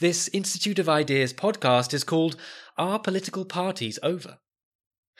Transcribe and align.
This 0.00 0.26
Institute 0.32 0.80
of 0.80 0.88
Ideas 0.88 1.32
podcast 1.32 1.94
is 1.94 2.02
called 2.02 2.34
Are 2.76 2.98
Political 2.98 3.44
Parties 3.44 3.96
Over? 4.02 4.38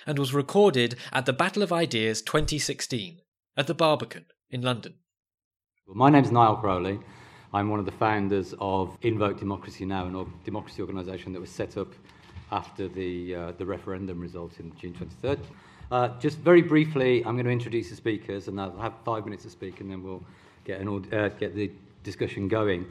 and 0.05 0.19
was 0.19 0.35
recorded 0.35 0.97
at 1.13 1.27
the 1.27 1.33
Battle 1.33 1.63
of 1.63 1.73
Ideas 1.73 2.21
2016 2.23 3.21
at 3.57 3.69
the 3.69 3.75
Barbican 3.75 4.27
in 4.51 4.63
London. 4.63 4.95
Well, 5.87 5.97
my 5.97 6.11
name's 6.11 6.33
Niall 6.33 6.57
Crowley. 6.57 6.99
I'm 7.53 7.71
one 7.71 7.79
of 7.79 7.87
the 7.87 7.93
founders 7.93 8.53
of 8.59 8.99
Invoke 9.03 9.39
Democracy 9.39 9.85
Now, 9.85 10.07
a 10.09 10.45
democracy 10.45 10.83
organisation 10.83 11.33
that 11.35 11.41
was 11.41 11.51
set 11.51 11.77
up 11.77 11.93
after 12.51 12.89
the, 12.89 13.35
uh, 13.35 13.53
the 13.53 13.65
referendum 13.65 14.19
result 14.19 14.59
in 14.59 14.77
June 14.77 14.93
23rd. 14.93 15.39
Uh, 15.93 16.09
just 16.19 16.39
very 16.39 16.63
briefly, 16.63 17.25
I'm 17.25 17.37
going 17.37 17.47
to 17.47 17.53
introduce 17.53 17.91
the 17.91 17.97
speakers, 17.97 18.49
and 18.49 18.61
I'll 18.61 18.77
have 18.79 18.95
five 19.05 19.25
minutes 19.25 19.45
to 19.45 19.51
speak, 19.51 19.81
and 19.81 19.89
then 19.89 20.03
we'll 20.03 20.25
get, 20.65 20.81
an, 20.81 20.89
uh, 21.13 21.29
get 21.29 21.55
the 21.55 21.71
discussion 22.03 22.49
going. 22.49 22.87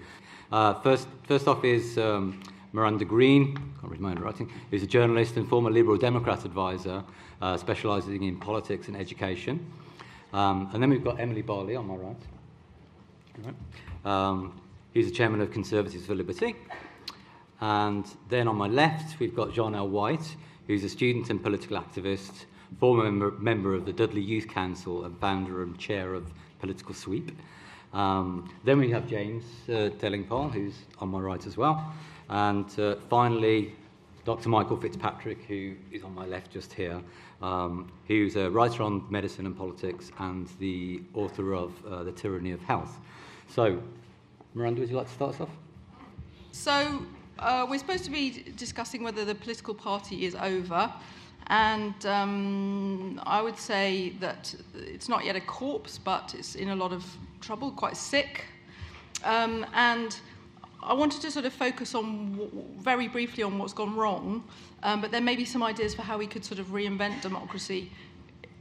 Uh, 0.52 0.74
first, 0.82 1.08
first 1.24 1.48
off 1.48 1.64
is 1.64 1.98
um, 1.98 2.42
Miranda 2.74 3.06
Green, 3.06 3.56
can't 3.56 3.92
read 3.92 4.00
my 4.00 4.12
own 4.12 4.20
writing, 4.20 4.52
who's 4.72 4.84
a 4.84 4.88
journalist 4.88 5.38
and 5.38 5.48
former 5.48 5.70
Liberal 5.70 5.98
Democrat 5.98 6.46
advisor, 6.46 7.04
uh, 7.42 7.58
specialising 7.58 8.24
in 8.24 8.38
politics 8.38 8.88
and 8.88 8.98
education. 8.98 9.66
Um, 10.34 10.70
and 10.74 10.82
then 10.82 10.90
we've 10.90 11.04
got 11.04 11.20
Emily 11.20 11.42
Barley 11.42 11.76
on 11.76 11.88
my 11.88 11.96
right. 11.96 12.18
Um, 14.06 14.60
who's 14.94 15.08
the 15.08 15.12
chairman 15.12 15.42
of 15.42 15.52
Conservatives 15.52 16.06
for 16.06 16.16
Liberty. 16.16 16.56
And 17.62 18.06
then 18.30 18.48
on 18.48 18.56
my 18.56 18.68
left, 18.68 19.20
we've 19.20 19.36
got 19.36 19.50
Jonelle 19.50 19.90
White, 19.90 20.36
who's 20.68 20.84
a 20.84 20.90
student 20.90 21.30
and 21.30 21.42
political 21.42 21.80
activist, 21.80 22.46
former 22.80 23.32
member 23.32 23.74
of 23.74 23.86
the 23.86 23.94
Dudley 23.94 24.22
Youth 24.22 24.48
Council 24.48 25.06
and 25.06 25.18
founder 25.20 25.64
and 25.64 25.78
chair 25.78 26.14
of 26.14 26.32
Political 26.60 26.94
Sweep. 26.94 27.32
Um, 27.94 28.50
then 28.64 28.80
we 28.80 28.90
have 28.92 29.08
James 29.08 29.44
uh, 29.70 29.90
who's 30.50 30.76
on 31.00 31.10
my 31.10 31.20
right 31.20 31.46
as 31.46 31.58
well. 31.58 31.94
And 32.30 32.68
uh, 32.80 32.96
finally, 33.10 33.74
Dr. 34.26 34.50
Michael 34.50 34.78
Fitzpatrick, 34.78 35.44
who 35.44 35.76
is 35.92 36.04
on 36.04 36.16
my 36.16 36.26
left 36.26 36.52
just 36.52 36.74
here, 36.74 37.02
um, 37.42 37.92
who's 38.08 38.36
a 38.36 38.50
writer 38.50 38.84
on 38.84 39.06
medicine 39.10 39.46
and 39.46 39.56
politics 39.56 40.12
and 40.20 40.48
the 40.60 41.02
author 41.14 41.54
of 41.54 41.74
uh, 41.86 42.04
The 42.04 42.12
Tyranny 42.12 42.52
of 42.52 42.62
Health. 42.62 42.98
So, 43.50 43.82
Miranda, 44.54 44.80
would 44.80 44.90
you 44.90 44.96
like 44.96 45.08
to 45.08 45.14
start 45.14 45.36
us 45.36 45.42
off? 45.42 45.50
So, 46.52 47.06
uh, 47.40 47.66
we're 47.70 47.80
supposed 47.80 48.06
to 48.06 48.12
be 48.12 48.46
discussing 48.56 49.04
whether 49.04 49.26
the 49.26 49.36
political 49.36 49.74
party 49.74 50.26
is 50.26 50.36
over. 50.36 50.92
And 51.48 52.06
um, 52.06 53.22
I 53.26 53.42
would 53.42 53.58
say 53.58 54.14
that 54.20 54.54
it's 54.76 55.10
not 55.10 55.26
yet 55.26 55.36
a 55.36 55.42
corpse, 55.42 55.98
but 55.98 56.34
it's 56.38 56.56
in 56.56 56.70
a 56.70 56.76
lot 56.76 56.94
of 56.94 57.06
trouble, 57.42 57.72
quite 57.72 57.98
sick. 57.98 58.46
Um, 59.24 59.66
and 59.74 60.18
I 60.82 60.94
wanted 60.94 61.22
to 61.22 61.32
sort 61.32 61.46
of 61.46 61.54
focus 61.54 61.96
on 61.96 62.32
w- 62.32 62.66
very 62.80 63.08
briefly 63.08 63.44
on 63.44 63.58
what's 63.58 63.74
gone 63.74 63.96
wrong, 63.96 64.44
um, 64.84 65.02
but 65.02 65.12
there 65.12 65.22
may 65.22 65.36
be 65.36 65.46
some 65.46 65.64
ideas 65.64 65.96
for 65.96 66.02
how 66.02 66.18
we 66.18 66.28
could 66.28 66.44
sort 66.44 66.60
of 66.60 66.68
reinvent 66.68 67.22
democracy 67.22 67.90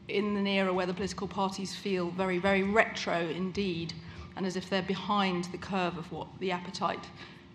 in 0.08 0.36
an 0.36 0.46
era 0.46 0.72
where 0.72 0.86
the 0.86 0.94
political 0.94 1.26
parties 1.26 1.74
feel 1.74 2.10
very, 2.10 2.38
very 2.38 2.62
retro 2.62 3.28
indeed, 3.28 3.92
and 4.36 4.46
as 4.46 4.56
if 4.56 4.68
they're 4.70 4.82
behind 4.82 5.44
the 5.46 5.58
curve 5.58 5.96
of 5.98 6.10
what 6.12 6.28
the 6.38 6.50
appetite 6.50 7.04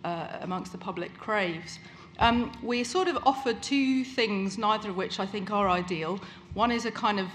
uh, 0.04 0.28
amongst 0.42 0.72
the 0.72 0.78
public 0.78 1.18
craves. 1.18 1.80
Um, 2.20 2.52
we 2.64 2.84
sort 2.84 3.08
of 3.08 3.20
offered 3.26 3.62
two 3.62 4.04
things, 4.04 4.58
neither 4.58 4.90
of 4.90 4.98
which 4.98 5.20
I 5.20 5.26
think 5.26 5.52
are 5.52 5.70
ideal. 5.70 6.20
One 6.54 6.72
is 6.72 6.86
a 6.86 6.92
kind 6.92 7.20
of 7.20 7.28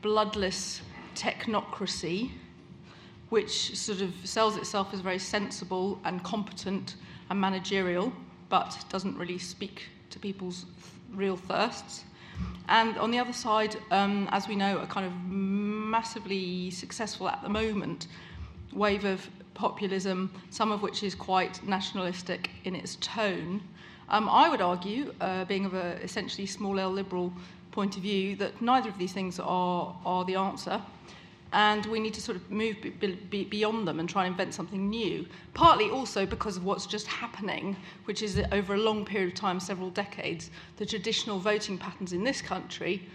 bloodless 0.00 0.80
technocracy, 1.14 2.30
which 3.30 3.76
sort 3.76 4.00
of 4.00 4.14
sells 4.24 4.56
itself 4.56 4.94
as 4.94 5.00
very 5.00 5.18
sensible 5.18 6.00
and 6.04 6.22
competent 6.22 6.94
and 7.30 7.40
managerial, 7.40 8.12
but 8.48 8.84
doesn't 8.88 9.18
really 9.18 9.38
speak 9.38 9.88
to 10.10 10.18
people's 10.20 10.66
real 11.12 11.36
thirsts. 11.36 12.04
And 12.68 12.96
on 12.98 13.10
the 13.10 13.18
other 13.18 13.32
side, 13.32 13.76
um, 13.90 14.28
as 14.30 14.46
we 14.46 14.54
know, 14.54 14.78
a 14.78 14.86
kind 14.86 15.04
of 15.04 15.12
massively 15.24 16.70
successful 16.70 17.28
at 17.28 17.42
the 17.42 17.48
moment 17.48 18.06
wave 18.72 19.04
of 19.04 19.28
populism, 19.54 20.30
some 20.50 20.70
of 20.70 20.82
which 20.82 21.02
is 21.02 21.14
quite 21.14 21.62
nationalistic 21.66 22.50
in 22.64 22.76
its 22.76 22.96
tone, 22.96 23.60
um, 24.10 24.28
I 24.28 24.48
would 24.48 24.60
argue, 24.60 25.14
uh, 25.20 25.44
being 25.44 25.66
of 25.66 25.74
a 25.74 26.02
essentially 26.02 26.46
small 26.46 26.78
L 26.78 26.90
liberal 26.90 27.32
point 27.72 27.96
of 27.96 28.02
view, 28.02 28.36
that 28.36 28.60
neither 28.62 28.88
of 28.88 28.98
these 28.98 29.12
things 29.12 29.38
are, 29.38 29.94
are 30.04 30.24
the 30.24 30.34
answer. 30.34 30.80
And 31.52 31.86
we 31.86 31.98
need 31.98 32.12
to 32.14 32.20
sort 32.20 32.36
of 32.36 32.50
move 32.50 32.76
be, 32.82 32.90
be 33.30 33.44
beyond 33.44 33.88
them 33.88 34.00
and 34.00 34.08
try 34.08 34.26
and 34.26 34.32
invent 34.32 34.52
something 34.52 34.90
new. 34.90 35.26
Partly 35.54 35.88
also 35.88 36.26
because 36.26 36.56
of 36.58 36.64
what's 36.64 36.86
just 36.86 37.06
happening, 37.06 37.76
which 38.04 38.22
is 38.22 38.34
that 38.34 38.52
over 38.52 38.74
a 38.74 38.78
long 38.78 39.04
period 39.04 39.32
of 39.32 39.34
time, 39.34 39.58
several 39.58 39.90
decades, 39.90 40.50
the 40.76 40.84
traditional 40.84 41.38
voting 41.38 41.78
patterns 41.78 42.12
in 42.12 42.22
this 42.22 42.42
country 42.42 43.08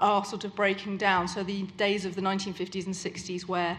are 0.00 0.24
sort 0.24 0.44
of 0.44 0.54
breaking 0.54 0.98
down. 0.98 1.26
So 1.26 1.42
the 1.42 1.62
days 1.76 2.04
of 2.04 2.14
the 2.14 2.22
1950s 2.22 2.86
and 2.86 2.94
60s 2.94 3.42
where 3.48 3.78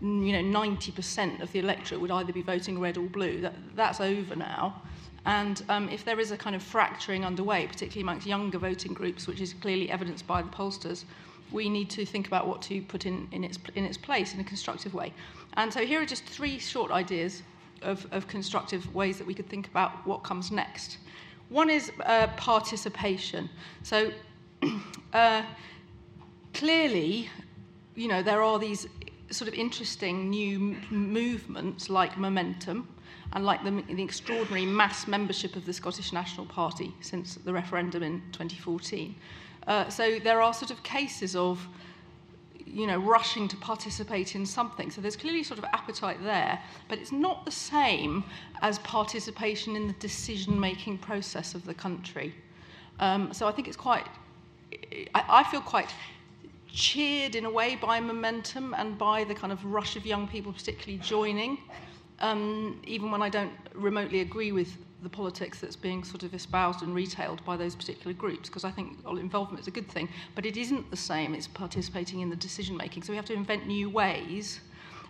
you 0.00 0.32
know 0.32 0.60
90% 0.60 1.40
of 1.40 1.52
the 1.52 1.60
electorate 1.60 2.00
would 2.00 2.10
either 2.10 2.32
be 2.32 2.42
voting 2.42 2.80
red 2.80 2.96
or 2.96 3.06
blue, 3.06 3.40
that, 3.40 3.54
that's 3.76 4.00
over 4.00 4.34
now. 4.34 4.82
And 5.24 5.62
um, 5.68 5.88
if 5.88 6.04
there 6.04 6.18
is 6.18 6.32
a 6.32 6.36
kind 6.36 6.56
of 6.56 6.62
fracturing 6.62 7.24
underway, 7.24 7.66
particularly 7.66 8.02
amongst 8.02 8.26
younger 8.26 8.58
voting 8.58 8.92
groups, 8.92 9.26
which 9.26 9.40
is 9.40 9.54
clearly 9.54 9.90
evidenced 9.90 10.26
by 10.26 10.42
the 10.42 10.48
pollsters, 10.48 11.04
we 11.52 11.68
need 11.68 11.90
to 11.90 12.04
think 12.04 12.26
about 12.26 12.48
what 12.48 12.62
to 12.62 12.82
put 12.82 13.06
in, 13.06 13.28
in, 13.30 13.44
its, 13.44 13.58
in 13.74 13.84
its 13.84 13.98
place 13.98 14.34
in 14.34 14.40
a 14.40 14.44
constructive 14.44 14.94
way. 14.94 15.12
And 15.54 15.72
so 15.72 15.84
here 15.84 16.00
are 16.00 16.06
just 16.06 16.24
three 16.24 16.58
short 16.58 16.90
ideas 16.90 17.42
of, 17.82 18.06
of 18.10 18.26
constructive 18.26 18.92
ways 18.94 19.18
that 19.18 19.26
we 19.26 19.34
could 19.34 19.48
think 19.48 19.68
about 19.68 20.06
what 20.06 20.22
comes 20.22 20.50
next. 20.50 20.98
One 21.50 21.68
is 21.68 21.92
uh, 22.06 22.28
participation. 22.36 23.50
So 23.82 24.10
uh, 25.12 25.42
clearly, 26.54 27.28
you 27.94 28.08
know, 28.08 28.22
there 28.22 28.42
are 28.42 28.58
these 28.58 28.86
sort 29.30 29.48
of 29.48 29.54
interesting 29.54 30.30
new 30.30 30.76
movements 30.90 31.90
like 31.90 32.16
Momentum, 32.18 32.88
and 33.32 33.44
like 33.44 33.64
the, 33.64 33.70
the 33.94 34.02
extraordinary 34.02 34.66
mass 34.66 35.06
membership 35.06 35.56
of 35.56 35.64
the 35.64 35.72
Scottish 35.72 36.12
National 36.12 36.46
Party 36.46 36.94
since 37.00 37.36
the 37.36 37.52
referendum 37.52 38.02
in 38.02 38.22
2014. 38.32 39.14
Uh, 39.66 39.88
so 39.88 40.18
there 40.18 40.40
are 40.42 40.52
sort 40.52 40.70
of 40.70 40.82
cases 40.82 41.36
of 41.36 41.66
you 42.66 42.86
know, 42.86 42.98
rushing 42.98 43.48
to 43.48 43.56
participate 43.56 44.34
in 44.34 44.46
something. 44.46 44.90
So 44.90 45.00
there's 45.00 45.16
clearly 45.16 45.42
sort 45.42 45.58
of 45.58 45.64
appetite 45.66 46.22
there, 46.22 46.58
but 46.88 46.98
it's 46.98 47.12
not 47.12 47.44
the 47.44 47.50
same 47.50 48.24
as 48.62 48.78
participation 48.80 49.76
in 49.76 49.86
the 49.86 49.92
decision-making 49.94 50.98
process 50.98 51.54
of 51.54 51.66
the 51.66 51.74
country. 51.74 52.34
Um, 52.98 53.32
so 53.32 53.46
I 53.46 53.52
think 53.52 53.68
it's 53.68 53.76
quite, 53.76 54.06
I, 55.14 55.24
I 55.28 55.44
feel 55.44 55.60
quite 55.60 55.92
cheered 56.72 57.34
in 57.34 57.44
a 57.44 57.50
way 57.50 57.76
by 57.76 58.00
momentum 58.00 58.74
and 58.78 58.96
by 58.96 59.24
the 59.24 59.34
kind 59.34 59.52
of 59.52 59.62
rush 59.64 59.96
of 59.96 60.06
young 60.06 60.26
people 60.26 60.52
particularly 60.52 60.98
joining 60.98 61.58
um, 62.22 62.80
even 62.86 63.10
when 63.10 63.20
I 63.20 63.28
don't 63.28 63.52
remotely 63.74 64.20
agree 64.20 64.52
with 64.52 64.78
the 65.02 65.08
politics 65.08 65.60
that's 65.60 65.74
being 65.76 66.04
sort 66.04 66.22
of 66.22 66.32
espoused 66.32 66.82
and 66.82 66.94
retailed 66.94 67.44
by 67.44 67.56
those 67.56 67.74
particular 67.74 68.14
groups, 68.14 68.48
because 68.48 68.64
I 68.64 68.70
think 68.70 68.98
involvement 69.04 69.60
is 69.60 69.66
a 69.66 69.72
good 69.72 69.88
thing, 69.88 70.08
but 70.36 70.46
it 70.46 70.56
isn't 70.56 70.90
the 70.90 70.96
same. 70.96 71.34
It's 71.34 71.48
participating 71.48 72.20
in 72.20 72.30
the 72.30 72.36
decision 72.36 72.76
making. 72.76 73.02
So 73.02 73.12
we 73.12 73.16
have 73.16 73.26
to 73.26 73.34
invent 73.34 73.66
new 73.66 73.90
ways. 73.90 74.60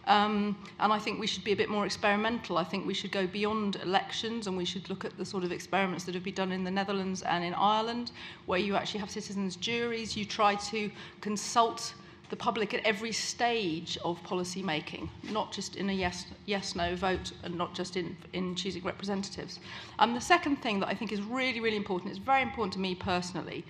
Um, 0.06 0.58
and 0.80 0.92
I 0.92 0.98
think 0.98 1.20
we 1.20 1.26
should 1.26 1.44
be 1.44 1.52
a 1.52 1.56
bit 1.56 1.68
more 1.68 1.86
experimental. 1.86 2.58
I 2.58 2.64
think 2.64 2.86
we 2.86 2.94
should 2.94 3.12
go 3.12 3.26
beyond 3.26 3.76
elections 3.76 4.46
and 4.48 4.56
we 4.56 4.64
should 4.64 4.88
look 4.90 5.04
at 5.04 5.16
the 5.16 5.24
sort 5.24 5.44
of 5.44 5.52
experiments 5.52 6.04
that 6.04 6.14
have 6.14 6.24
been 6.24 6.34
done 6.34 6.50
in 6.50 6.64
the 6.64 6.70
Netherlands 6.70 7.22
and 7.22 7.44
in 7.44 7.54
Ireland, 7.54 8.10
where 8.46 8.58
you 8.58 8.74
actually 8.74 9.00
have 9.00 9.10
citizens' 9.10 9.54
juries, 9.56 10.16
you 10.16 10.24
try 10.24 10.56
to 10.56 10.90
consult 11.20 11.94
the 12.32 12.37
public 12.37 12.72
at 12.72 12.82
every 12.87 13.12
stage 13.12 13.98
of 14.06 14.20
policy 14.22 14.62
making, 14.62 15.06
not 15.31 15.53
just 15.53 15.76
in 15.76 15.91
a 15.91 15.93
yes, 15.93 16.25
yes 16.47 16.75
no 16.75 16.97
vote 16.97 17.31
and 17.44 17.54
not 17.54 17.75
just 17.75 17.94
in, 17.94 18.16
in 18.32 18.54
choosing 18.54 18.82
representatives. 18.84 19.61
And 19.99 20.17
the 20.17 20.20
second 20.20 20.56
thing 20.56 20.81
that 20.81 20.88
I 20.88 20.94
think 20.94 21.12
is 21.12 21.20
really, 21.20 21.61
really 21.61 21.76
important, 21.76 22.11
it's 22.11 22.19
very 22.19 22.40
important 22.40 22.73
to 22.73 22.79
me 22.79 22.94
personally, 22.94 23.67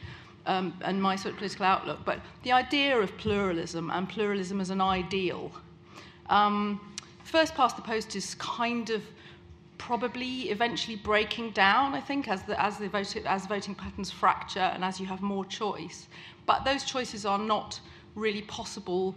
um, 0.47 0.73
and 0.83 1.03
my 1.03 1.17
sort 1.17 1.33
of 1.33 1.39
political 1.39 1.67
outlook, 1.67 2.05
but 2.05 2.21
the 2.45 2.53
idea 2.53 2.97
of 2.97 3.11
pluralism 3.19 3.91
and 3.91 4.09
pluralism 4.09 4.61
as 4.61 4.71
an 4.71 4.81
ideal. 4.81 5.51
Um, 6.31 6.81
first 7.25 7.57
past 7.57 7.75
the 7.75 7.83
post 7.83 8.15
is 8.15 8.37
kind 8.37 8.91
of 8.91 9.03
probably 9.77 10.51
eventually 10.51 10.95
breaking 10.95 11.51
down, 11.51 11.95
I 11.97 12.01
think, 12.01 12.29
as 12.29 12.45
the, 12.45 12.55
as 12.63 12.79
the 12.79 12.89
voting, 12.89 13.27
as 13.27 13.45
voting 13.47 13.75
patterns 13.75 14.13
fracture 14.13 14.71
and 14.73 14.85
as 14.85 15.01
you 15.01 15.07
have 15.07 15.21
more 15.21 15.45
choice. 15.47 16.07
But 16.47 16.65
those 16.65 16.85
choices 16.85 17.27
are 17.27 17.39
not 17.39 17.81
really 18.15 18.43
possible 18.43 19.15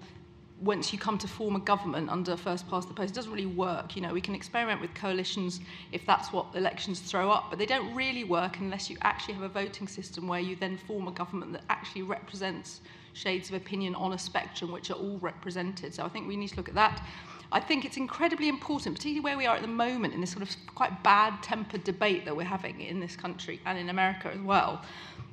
once 0.62 0.94
you 0.94 1.00
come 1.00 1.18
to 1.18 1.28
form 1.28 1.56
a 1.56 1.60
government 1.60 2.10
under 2.10 2.38
first 2.38 2.68
past 2.70 2.88
the 2.88 2.94
post. 2.94 3.12
It 3.12 3.16
doesn't 3.16 3.32
really 3.32 3.46
work. 3.46 3.96
You 3.96 4.02
know, 4.02 4.14
we 4.14 4.22
can 4.22 4.34
experiment 4.34 4.80
with 4.80 4.94
coalitions 4.94 5.60
if 5.92 6.06
that's 6.06 6.32
what 6.32 6.46
elections 6.56 7.02
throw 7.02 7.30
up, 7.30 7.48
but 7.50 7.60
they 7.60 7.66
don't 7.66 7.94
really 7.94 8.24
work 8.24 8.60
unless 8.60 8.90
you 8.90 8.98
actually 9.02 9.34
have 9.34 9.44
a 9.44 9.50
voting 9.50 9.88
system 9.88 10.28
where 10.28 10.40
you 10.40 10.56
then 10.56 10.78
form 10.78 11.08
a 11.08 11.12
government 11.12 11.52
that 11.54 11.64
actually 11.70 12.04
represents 12.04 12.82
shades 13.14 13.50
of 13.50 13.56
opinion 13.56 13.96
on 13.96 14.14
a 14.14 14.18
spectrum 14.18 14.72
which 14.72 14.90
are 14.92 14.96
all 14.96 15.18
represented. 15.20 15.94
So 15.94 16.04
I 16.04 16.10
think 16.10 16.28
we 16.28 16.38
need 16.38 16.50
to 16.50 16.58
look 16.58 16.70
at 16.70 16.76
that. 16.76 17.06
I 17.52 17.60
think 17.60 17.86
it's 17.86 17.98
incredibly 17.98 18.50
important, 18.50 18.96
particularly 18.96 19.22
where 19.22 19.38
we 19.38 19.46
are 19.46 19.56
at 19.56 19.62
the 19.62 19.68
moment 19.68 20.14
in 20.14 20.22
this 20.22 20.32
sort 20.32 20.44
of 20.44 20.56
quite 20.74 21.04
bad 21.04 21.42
tempered 21.42 21.84
debate 21.84 22.26
that 22.26 22.36
we're 22.36 22.44
having 22.44 22.82
in 22.82 23.00
this 23.00 23.16
country 23.16 23.60
and 23.66 23.78
in 23.78 23.90
America 23.90 24.32
as 24.34 24.42
well, 24.42 24.82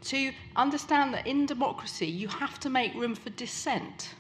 to 0.03 0.33
understand 0.57 1.15
that 1.15 1.27
in 1.27 1.47
democracy 1.47 2.07
you 2.07 2.29
have 2.29 2.61
to 2.61 2.71
make 2.71 2.95
room 2.95 3.15
for 3.15 3.31
dissent. 3.31 4.15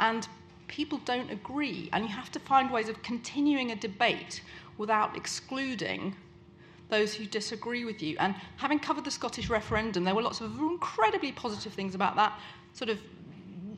And 0.00 0.26
people 0.68 0.98
don't 1.04 1.30
agree, 1.30 1.88
and 1.92 2.04
you 2.04 2.10
have 2.10 2.30
to 2.32 2.40
find 2.40 2.70
ways 2.70 2.88
of 2.88 3.02
continuing 3.02 3.70
a 3.70 3.76
debate 3.76 4.42
without 4.78 5.16
excluding 5.16 6.14
those 6.88 7.14
who 7.14 7.24
disagree 7.24 7.84
with 7.84 8.02
you. 8.02 8.16
And 8.18 8.34
having 8.56 8.78
covered 8.78 9.04
the 9.04 9.10
Scottish 9.10 9.48
referendum, 9.48 10.04
there 10.04 10.14
were 10.14 10.22
lots 10.22 10.40
of 10.40 10.58
incredibly 10.58 11.32
positive 11.32 11.72
things 11.72 11.94
about 11.94 12.16
that. 12.16 12.38
Sort 12.74 12.90
of 12.90 13.00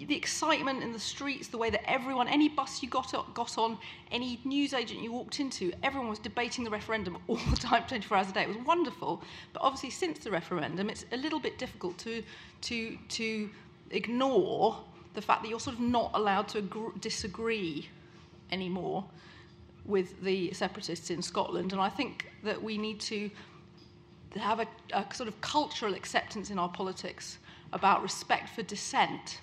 the 0.06 0.16
excitement 0.16 0.82
in 0.82 0.92
the 0.92 0.98
streets, 0.98 1.48
the 1.48 1.58
way 1.58 1.70
that 1.70 1.88
everyone, 1.90 2.28
any 2.28 2.48
bus 2.48 2.82
you 2.82 2.88
got, 2.88 3.12
got 3.34 3.58
on, 3.58 3.78
any 4.12 4.40
newsagent 4.44 5.00
you 5.00 5.10
walked 5.10 5.40
into, 5.40 5.72
everyone 5.82 6.08
was 6.08 6.18
debating 6.18 6.64
the 6.64 6.70
referendum 6.70 7.18
all 7.26 7.36
the 7.50 7.56
time, 7.56 7.84
24 7.88 8.16
hours 8.16 8.28
a 8.30 8.32
day. 8.32 8.42
It 8.42 8.48
was 8.48 8.58
wonderful. 8.58 9.22
But 9.52 9.62
obviously, 9.62 9.90
since 9.90 10.20
the 10.20 10.30
referendum, 10.30 10.88
it's 10.88 11.04
a 11.12 11.16
little 11.16 11.40
bit 11.40 11.58
difficult 11.58 11.98
to, 11.98 12.22
to, 12.62 12.98
to 13.08 13.50
ignore 13.90 14.78
the 15.14 15.22
fact 15.22 15.42
that 15.42 15.48
you're 15.48 15.60
sort 15.60 15.74
of 15.74 15.82
not 15.82 16.12
allowed 16.14 16.48
to 16.48 16.58
agree, 16.58 16.92
disagree 17.00 17.88
anymore 18.52 19.04
with 19.84 20.22
the 20.22 20.52
separatists 20.52 21.10
in 21.10 21.22
Scotland. 21.22 21.72
And 21.72 21.80
I 21.80 21.88
think 21.88 22.30
that 22.44 22.62
we 22.62 22.78
need 22.78 23.00
to 23.00 23.30
have 24.36 24.60
a, 24.60 24.66
a 24.92 25.04
sort 25.12 25.28
of 25.28 25.40
cultural 25.40 25.94
acceptance 25.94 26.50
in 26.50 26.58
our 26.58 26.68
politics 26.68 27.38
about 27.72 28.02
respect 28.02 28.50
for 28.50 28.62
dissent 28.62 29.40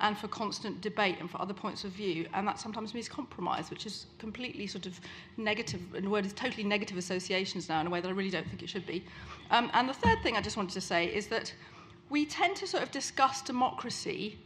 and 0.00 0.16
for 0.16 0.28
constant 0.28 0.80
debate 0.80 1.16
and 1.20 1.30
for 1.30 1.40
other 1.40 1.54
points 1.54 1.84
of 1.84 1.90
view. 1.90 2.26
And 2.34 2.46
that 2.46 2.58
sometimes 2.60 2.92
means 2.92 3.08
compromise, 3.08 3.70
which 3.70 3.86
is 3.86 4.06
completely 4.18 4.66
sort 4.66 4.86
of 4.86 5.00
negative, 5.36 5.80
and 5.94 6.04
the 6.04 6.10
word 6.10 6.26
is 6.26 6.32
totally 6.34 6.64
negative 6.64 6.98
associations 6.98 7.68
now 7.68 7.80
in 7.80 7.86
a 7.86 7.90
way 7.90 8.00
that 8.00 8.08
I 8.08 8.12
really 8.12 8.30
don't 8.30 8.46
think 8.46 8.62
it 8.62 8.68
should 8.68 8.86
be. 8.86 9.04
Um, 9.50 9.70
and 9.72 9.88
the 9.88 9.94
third 9.94 10.22
thing 10.22 10.36
I 10.36 10.42
just 10.42 10.56
wanted 10.56 10.74
to 10.74 10.80
say 10.80 11.06
is 11.06 11.28
that 11.28 11.52
we 12.10 12.26
tend 12.26 12.56
to 12.56 12.66
sort 12.66 12.82
of 12.82 12.90
discuss 12.90 13.42
democracy 13.42 14.38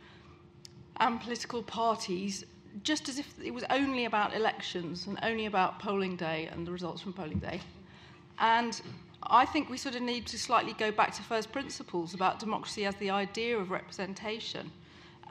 and 0.99 1.21
political 1.21 1.63
parties 1.63 2.45
just 2.85 3.09
as 3.09 3.19
if 3.19 3.35
it 3.43 3.53
was 3.53 3.65
only 3.71 4.05
about 4.05 4.35
elections 4.35 5.09
and 5.09 5.19
only 5.25 5.47
about 5.47 5.81
polling 5.81 6.15
day 6.15 6.49
and 6.53 6.65
the 6.65 6.71
results 6.71 7.03
from 7.03 7.13
polling 7.13 7.41
day. 7.41 7.61
And 8.39 8.81
I 9.25 9.45
think 9.45 9.69
we 9.69 9.77
sort 9.77 9.97
of 9.97 10.03
need 10.03 10.27
to 10.29 10.39
slightly 10.39 10.75
go 10.75 10.93
back 10.93 11.13
to 11.17 11.23
first 11.23 11.51
principles 11.51 12.15
about 12.15 12.39
democracy 12.39 12.87
as 12.87 12.95
the 12.97 13.11
idea 13.11 13.59
of 13.59 13.73
representation 13.73 14.71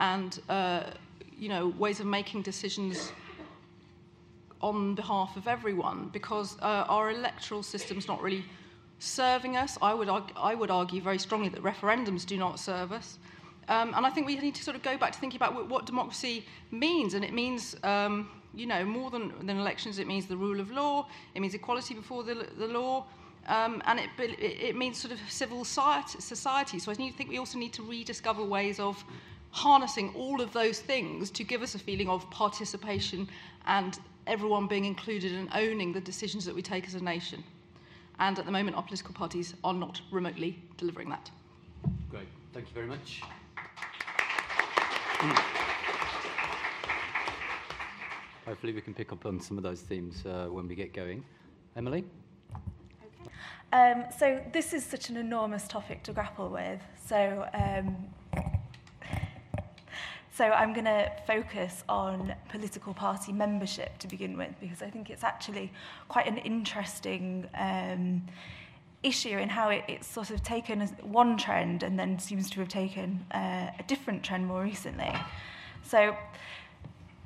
and 0.00 0.40
uh, 0.48 0.82
you 1.38 1.48
know 1.48 1.68
ways 1.78 2.00
of 2.00 2.06
making 2.06 2.42
decisions 2.42 3.12
on 4.62 4.94
behalf 4.94 5.36
of 5.36 5.46
everyone 5.46 6.10
because 6.12 6.56
uh, 6.60 6.84
our 6.88 7.10
electoral 7.10 7.62
system's 7.62 8.06
not 8.06 8.20
really 8.22 8.44
serving 8.98 9.56
us. 9.56 9.78
I 9.80 9.94
would, 9.94 10.08
argue, 10.08 10.34
I 10.36 10.54
would 10.54 10.70
argue 10.70 11.00
very 11.00 11.18
strongly 11.18 11.48
that 11.48 11.62
referendums 11.62 12.26
do 12.26 12.36
not 12.36 12.58
serve 12.58 12.92
us. 12.92 13.18
Um, 13.68 13.94
and 13.94 14.04
I 14.04 14.10
think 14.10 14.26
we 14.26 14.36
need 14.36 14.54
to 14.56 14.62
sort 14.62 14.76
of 14.76 14.82
go 14.82 14.98
back 14.98 15.12
to 15.12 15.18
thinking 15.18 15.38
about 15.38 15.54
what, 15.54 15.68
what 15.68 15.86
democracy 15.86 16.44
means. 16.70 17.14
And 17.14 17.24
it 17.24 17.32
means, 17.32 17.76
um, 17.84 18.28
you 18.54 18.66
know, 18.66 18.84
more 18.84 19.10
than, 19.10 19.32
than 19.46 19.58
elections, 19.58 19.98
it 19.98 20.06
means 20.06 20.26
the 20.26 20.36
rule 20.36 20.60
of 20.60 20.70
law, 20.70 21.06
it 21.34 21.40
means 21.40 21.54
equality 21.54 21.94
before 21.94 22.22
the, 22.22 22.46
the 22.58 22.66
law, 22.66 23.06
um, 23.46 23.82
and 23.86 23.98
it, 23.98 24.10
it, 24.18 24.40
it 24.40 24.76
means 24.76 24.98
sort 24.98 25.12
of 25.12 25.20
civil 25.28 25.64
society. 25.64 26.78
So 26.78 26.92
I 26.92 26.94
think 26.94 27.30
we 27.30 27.38
also 27.38 27.58
need 27.58 27.72
to 27.74 27.82
rediscover 27.82 28.44
ways 28.44 28.78
of 28.78 29.02
harnessing 29.50 30.12
all 30.14 30.40
of 30.40 30.52
those 30.52 30.80
things 30.80 31.30
to 31.30 31.44
give 31.44 31.62
us 31.62 31.74
a 31.74 31.78
feeling 31.78 32.08
of 32.08 32.28
participation 32.30 33.28
and 33.66 33.98
everyone 34.26 34.66
being 34.66 34.84
included 34.84 35.32
and 35.32 35.48
owning 35.54 35.92
the 35.92 36.00
decisions 36.00 36.44
that 36.44 36.54
we 36.54 36.62
take 36.62 36.86
as 36.86 36.94
a 36.94 37.02
nation. 37.02 37.42
And 38.18 38.38
at 38.38 38.44
the 38.44 38.52
moment, 38.52 38.76
our 38.76 38.82
political 38.82 39.14
parties 39.14 39.54
are 39.64 39.74
not 39.74 40.00
remotely 40.10 40.62
delivering 40.76 41.08
that. 41.08 41.30
Great. 42.10 42.28
Thank 42.52 42.66
you 42.68 42.74
very 42.74 42.86
much. 42.86 43.22
Hopefully, 48.46 48.72
we 48.72 48.80
can 48.80 48.94
pick 48.94 49.12
up 49.12 49.26
on 49.26 49.40
some 49.40 49.56
of 49.56 49.62
those 49.62 49.80
themes 49.80 50.24
uh, 50.26 50.48
when 50.50 50.68
we 50.68 50.74
get 50.74 50.92
going. 50.92 51.24
Emily? 51.76 52.04
Um, 53.72 54.04
so, 54.18 54.42
this 54.52 54.72
is 54.72 54.84
such 54.84 55.08
an 55.08 55.16
enormous 55.16 55.68
topic 55.68 56.02
to 56.04 56.12
grapple 56.12 56.48
with. 56.48 56.80
So, 57.06 57.46
um, 57.54 57.96
so 60.40 60.46
I'm 60.46 60.72
going 60.72 60.86
to 60.86 61.12
focus 61.26 61.84
on 61.86 62.34
political 62.48 62.94
party 62.94 63.30
membership 63.30 63.98
to 63.98 64.08
begin 64.08 64.38
with, 64.38 64.58
because 64.58 64.80
I 64.80 64.88
think 64.88 65.10
it's 65.10 65.22
actually 65.22 65.70
quite 66.08 66.26
an 66.26 66.38
interesting 66.38 67.46
um, 67.58 68.22
issue 69.02 69.36
in 69.36 69.50
how 69.50 69.68
it, 69.68 69.84
it's 69.86 70.06
sort 70.06 70.30
of 70.30 70.42
taken 70.42 70.80
one 71.02 71.36
trend 71.36 71.82
and 71.82 71.98
then 71.98 72.18
seems 72.18 72.48
to 72.52 72.60
have 72.60 72.70
taken 72.70 73.22
uh, 73.32 73.70
a 73.78 73.82
different 73.86 74.22
trend 74.22 74.46
more 74.46 74.62
recently. 74.62 75.12
So 75.82 76.16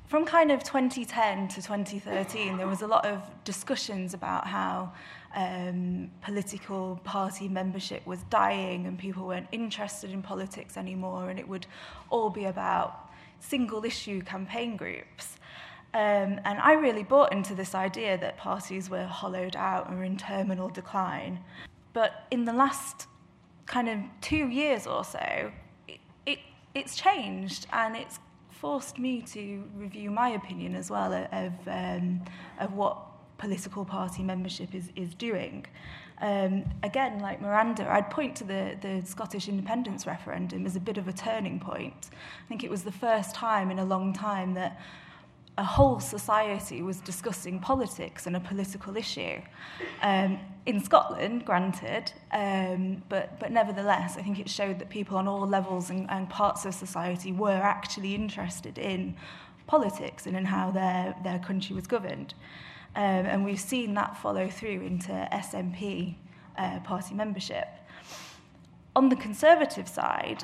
from 0.07 0.25
kind 0.25 0.51
of 0.51 0.61
2010 0.63 1.47
to 1.47 1.55
2013, 1.61 2.57
there 2.57 2.67
was 2.67 2.81
a 2.81 2.87
lot 2.87 3.05
of 3.05 3.21
discussions 3.45 4.13
about 4.13 4.45
how 4.45 4.91
um, 5.35 6.11
political 6.21 6.99
party 7.05 7.47
membership 7.47 8.05
was 8.05 8.19
dying 8.29 8.87
and 8.87 8.99
people 8.99 9.25
weren't 9.25 9.47
interested 9.53 10.11
in 10.11 10.21
politics 10.21 10.75
anymore 10.75 11.29
and 11.29 11.39
it 11.39 11.47
would 11.47 11.65
all 12.09 12.29
be 12.29 12.43
about 12.43 13.04
single 13.47 13.85
issue 13.85 14.21
campaign 14.21 14.77
groups. 14.77 15.37
Um, 15.93 16.41
and 16.43 16.59
I 16.59 16.73
really 16.73 17.03
bought 17.03 17.31
into 17.31 17.55
this 17.55 17.73
idea 17.73 18.17
that 18.17 18.37
parties 18.37 18.89
were 18.89 19.05
hollowed 19.05 19.55
out 19.55 19.89
or 19.91 20.03
in 20.03 20.17
terminal 20.17 20.67
decline. 20.67 21.39
But 21.93 22.25
in 22.31 22.43
the 22.43 22.51
last 22.51 23.07
kind 23.65 23.87
of 23.87 23.99
two 24.19 24.49
years 24.49 24.87
or 24.87 25.05
so, 25.05 25.51
it, 25.87 25.99
it, 26.25 26.39
it's 26.73 26.97
changed 26.97 27.67
and 27.71 27.95
it's 27.95 28.19
forced 28.49 28.99
me 28.99 29.21
to 29.21 29.63
review 29.75 30.11
my 30.11 30.29
opinion 30.29 30.75
as 30.75 30.89
well 30.89 31.13
of, 31.31 31.53
um, 31.67 32.21
of 32.59 32.73
what 32.73 32.97
political 33.37 33.85
party 33.85 34.23
membership 34.23 34.73
is, 34.75 34.89
is 34.95 35.13
doing. 35.13 35.65
Um, 36.21 36.63
again, 36.83 37.19
like 37.19 37.41
Miranda, 37.41 37.91
I'd 37.91 38.09
point 38.09 38.35
to 38.37 38.43
the, 38.43 38.77
the 38.81 39.01
Scottish 39.05 39.49
independence 39.49 40.07
referendum 40.07 40.65
as 40.65 40.75
a 40.75 40.79
bit 40.79 40.97
of 40.97 41.07
a 41.07 41.13
turning 41.13 41.59
point. 41.59 42.09
I 42.13 42.47
think 42.47 42.63
it 42.63 42.69
was 42.69 42.83
the 42.83 42.91
first 42.91 43.35
time 43.35 43.69
in 43.69 43.79
a 43.79 43.85
long 43.85 44.13
time 44.13 44.53
that 44.53 44.79
a 45.57 45.63
whole 45.63 45.99
society 45.99 46.81
was 46.81 46.99
discussing 46.99 47.59
politics 47.59 48.27
and 48.27 48.35
a 48.35 48.39
political 48.39 48.97
issue. 48.97 49.41
Um, 50.01 50.39
in 50.65 50.83
Scotland, 50.83 51.45
granted, 51.45 52.11
um, 52.33 53.03
but, 53.07 53.39
but 53.39 53.51
nevertheless, 53.51 54.17
I 54.17 54.21
think 54.21 54.39
it 54.39 54.49
showed 54.49 54.79
that 54.79 54.89
people 54.89 55.17
on 55.17 55.27
all 55.27 55.47
levels 55.47 55.89
and, 55.89 56.09
and 56.09 56.29
parts 56.29 56.65
of 56.65 56.73
society 56.73 57.31
were 57.31 57.51
actually 57.51 58.15
interested 58.15 58.77
in 58.77 59.15
politics 59.67 60.25
and 60.25 60.35
in 60.35 60.45
how 60.45 60.71
their, 60.71 61.15
their 61.23 61.39
country 61.39 61.75
was 61.75 61.87
governed. 61.87 62.33
Um, 62.95 63.25
and 63.25 63.43
we've 63.43 63.59
seen 63.59 63.93
that 63.95 64.17
follow 64.17 64.47
through 64.47 64.81
into 64.81 65.11
SNP 65.31 66.15
uh, 66.57 66.79
party 66.79 67.13
membership. 67.13 67.67
On 68.95 69.09
the 69.09 69.15
Conservative 69.17 69.87
side, 69.87 70.43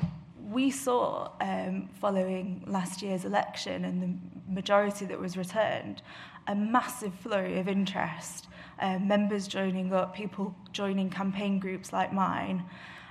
we 0.50 0.70
saw 0.70 1.30
um, 1.40 1.88
following 2.00 2.62
last 2.66 3.00
year's 3.00 3.24
election 3.24 3.86
and 3.86 4.02
the 4.02 4.52
majority 4.52 5.06
that 5.06 5.18
was 5.18 5.36
returned 5.36 6.02
a 6.48 6.54
massive 6.54 7.14
flurry 7.14 7.58
of 7.58 7.68
interest, 7.68 8.48
uh, 8.80 8.98
members 8.98 9.46
joining 9.46 9.92
up, 9.92 10.14
people 10.14 10.54
joining 10.72 11.08
campaign 11.08 11.58
groups 11.58 11.92
like 11.92 12.12
mine, 12.12 12.64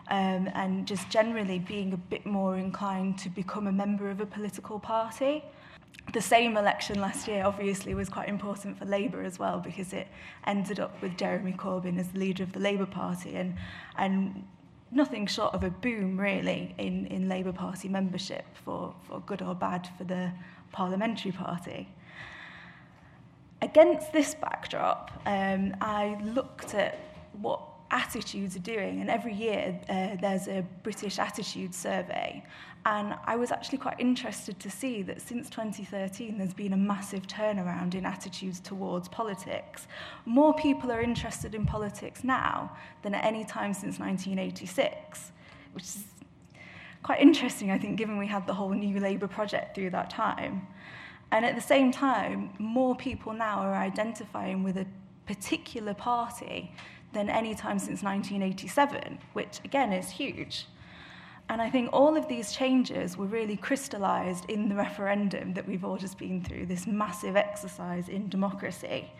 um, 0.10 0.50
and 0.54 0.86
just 0.86 1.10
generally 1.10 1.60
being 1.60 1.94
a 1.94 1.98
bit 1.98 2.26
more 2.26 2.58
inclined 2.58 3.18
to 3.18 3.30
become 3.30 3.68
a 3.68 3.72
member 3.72 4.10
of 4.10 4.20
a 4.20 4.26
political 4.26 4.80
party. 4.80 5.44
The 6.14 6.22
same 6.22 6.58
election 6.58 7.00
last 7.00 7.28
year 7.28 7.44
obviously 7.46 7.94
was 7.94 8.10
quite 8.10 8.28
important 8.28 8.78
for 8.78 8.86
Labour 8.86 9.24
as 9.24 9.40
well 9.40 9.60
because 9.60 9.94
it 9.94 10.08
ended 10.46 10.80
up 10.80 11.02
with 11.02 11.18
Jeremy 11.18 11.54
Corbyn 11.54 11.98
as 11.98 12.10
the 12.10 12.20
leader 12.20 12.44
of 12.44 12.52
the 12.52 12.60
Labour 12.60 12.86
Party 12.86 13.36
and 13.36 13.56
and 13.98 14.44
nothing 14.92 15.26
short 15.26 15.54
of 15.54 15.64
a 15.64 15.70
boom 15.70 16.20
really 16.20 16.76
in, 16.78 17.06
in 17.08 17.30
Labour 17.30 17.54
Party 17.54 17.88
membership 17.88 18.46
for, 18.66 18.94
for 19.08 19.22
good 19.22 19.42
or 19.42 19.56
bad 19.56 19.88
for 19.98 20.04
the 20.04 20.32
parliamentary 20.72 21.32
party. 21.32 21.88
Against 23.62 24.12
this 24.12 24.36
backdrop, 24.36 25.12
um, 25.26 25.76
I 25.80 26.20
looked 26.24 26.74
at 26.74 27.00
what 27.42 27.62
attitudes 27.92 28.56
are 28.56 28.60
doing, 28.60 29.02
and 29.02 29.10
every 29.10 29.34
year 29.34 29.80
uh, 29.90 30.16
there's 30.20 30.48
a 30.48 30.66
British 30.84 31.20
attitude 31.20 31.76
survey, 31.76 32.44
And 32.86 33.14
I 33.26 33.36
was 33.36 33.52
actually 33.52 33.78
quite 33.78 34.00
interested 34.00 34.60
to 34.60 34.70
see 34.72 35.04
that 35.04 35.22
since 35.22 35.50
2013, 35.52 36.38
there's 36.38 36.54
been 36.54 36.74
a 36.74 36.78
massive 36.78 37.28
turnaround 37.28 37.94
in 37.94 38.06
attitudes 38.08 38.60
towards 38.60 39.08
politics. 39.08 39.88
More 40.26 40.54
people 40.56 40.92
are 40.92 41.02
interested 41.02 41.54
in 41.54 41.66
politics 41.66 42.24
now 42.24 42.76
than 43.04 43.14
at 43.14 43.24
any 43.24 43.44
time 43.44 43.74
since 43.74 44.00
1986, 44.00 45.32
which 45.74 45.84
is 45.84 46.04
quite 47.04 47.22
interesting, 47.22 47.70
I 47.70 47.78
think, 47.78 47.98
given 47.98 48.18
we 48.18 48.28
had 48.28 48.48
the 48.48 48.54
whole 48.54 48.72
New 48.72 49.00
Labour 49.00 49.28
project 49.28 49.76
through 49.76 49.92
that 49.92 50.10
time. 50.10 50.68
And 51.32 51.46
at 51.46 51.56
the 51.56 51.62
same 51.62 51.92
time, 51.92 52.50
more 52.58 52.96
people 52.96 53.34
now 53.34 53.60
are 53.60 53.76
identifying 53.76 54.64
with 54.64 54.78
a 54.78 54.88
particular 55.28 55.94
party 55.94 56.74
than 57.14 57.30
any 57.30 57.54
time 57.54 57.80
since 57.80 58.04
1987, 58.04 59.20
which 59.34 59.60
again 59.64 59.92
is 59.92 60.10
huge. 60.10 60.68
And 61.50 61.62
I 61.62 61.70
think 61.70 61.90
all 61.92 62.16
of 62.16 62.28
these 62.28 62.54
changes 62.54 63.18
were 63.18 63.26
really 63.26 63.58
crystallised 63.58 64.50
in 64.50 64.70
the 64.70 64.76
referendum 64.76 65.54
that 65.54 65.68
we've 65.68 65.84
all 65.84 65.98
just 65.98 66.18
been 66.18 66.42
through, 66.44 66.68
this 66.68 66.88
massive 66.88 67.36
exercise 67.36 68.08
in 68.08 68.30
democracy. 68.30 69.12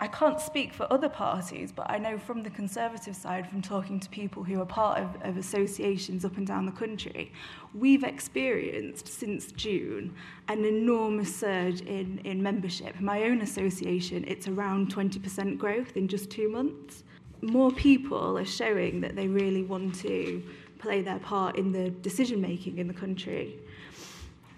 I 0.00 0.08
can't 0.08 0.40
speak 0.40 0.74
for 0.74 0.92
other 0.92 1.08
parties, 1.08 1.70
but 1.70 1.88
I 1.88 1.98
know 1.98 2.18
from 2.18 2.42
the 2.42 2.50
Conservative 2.50 3.14
side, 3.14 3.48
from 3.48 3.62
talking 3.62 4.00
to 4.00 4.08
people 4.10 4.42
who 4.42 4.60
are 4.60 4.66
part 4.66 4.98
of, 4.98 5.16
of 5.22 5.36
associations 5.36 6.24
up 6.24 6.36
and 6.36 6.46
down 6.46 6.66
the 6.66 6.72
country, 6.72 7.32
we've 7.74 8.02
experienced 8.02 9.06
since 9.06 9.52
June 9.52 10.12
an 10.48 10.64
enormous 10.64 11.34
surge 11.34 11.80
in, 11.82 12.20
in 12.24 12.42
membership. 12.42 12.98
My 13.00 13.22
own 13.22 13.40
association, 13.42 14.24
it's 14.26 14.48
around 14.48 14.92
20% 14.92 15.58
growth 15.58 15.96
in 15.96 16.08
just 16.08 16.28
two 16.28 16.48
months. 16.48 17.03
More 17.44 17.70
people 17.70 18.38
are 18.38 18.44
showing 18.44 19.00
that 19.02 19.16
they 19.16 19.28
really 19.28 19.62
want 19.62 19.94
to 19.96 20.42
play 20.78 21.02
their 21.02 21.18
part 21.18 21.56
in 21.56 21.72
the 21.72 21.90
decision 21.90 22.40
making 22.40 22.78
in 22.78 22.88
the 22.88 22.94
country. 22.94 23.56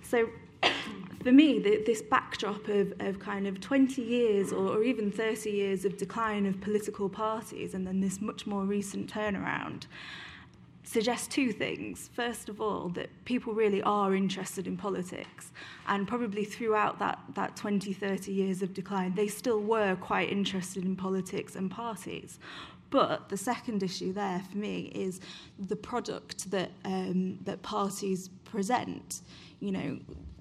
So 0.03 0.29
for 1.23 1.33
me, 1.33 1.59
the, 1.59 1.83
this 1.85 2.03
backdrop 2.03 2.69
of, 2.69 2.93
of 3.01 3.19
kind 3.19 3.47
of 3.47 3.61
20 3.61 4.03
years 4.03 4.53
or, 4.53 4.77
or 4.77 4.83
even 4.83 5.11
30 5.11 5.51
years 5.51 5.85
of 5.85 5.97
decline 5.97 6.47
of 6.47 6.61
political 6.61 7.09
parties 7.09 7.75
and 7.75 7.87
then 7.87 8.01
this 8.01 8.21
much 8.21 8.47
more 8.47 8.65
recent 8.65 9.13
turnaround 9.13 9.85
suggests 10.87 11.27
two 11.27 11.53
things. 11.53 12.09
First 12.15 12.49
of 12.49 12.61
all, 12.61 12.89
that 12.91 13.09
people 13.25 13.53
really 13.53 13.83
are 13.83 14.15
interested 14.15 14.67
in 14.67 14.77
politics, 14.77 15.53
and 15.89 16.07
probably 16.07 16.45
throughout 16.45 16.99
that, 17.01 17.19
that 17.35 17.57
20, 17.57 17.93
30 17.93 18.33
years 18.33 18.63
of 18.63 18.73
decline, 18.73 19.15
they 19.15 19.27
still 19.27 19.61
were 19.61 19.97
quite 19.97 20.31
interested 20.31 20.85
in 20.85 20.95
politics 20.97 21.57
and 21.57 21.71
parties. 21.71 22.39
But 22.91 23.29
the 23.29 23.37
second 23.37 23.83
issue 23.83 24.13
there 24.13 24.43
for 24.51 24.57
me 24.59 24.93
is 24.95 25.21
the 25.59 25.77
product 25.77 26.51
that 26.51 26.71
um, 26.85 27.39
that 27.45 27.63
parties 27.63 28.29
present. 28.45 29.23
You 29.61 29.73
know, 29.73 29.99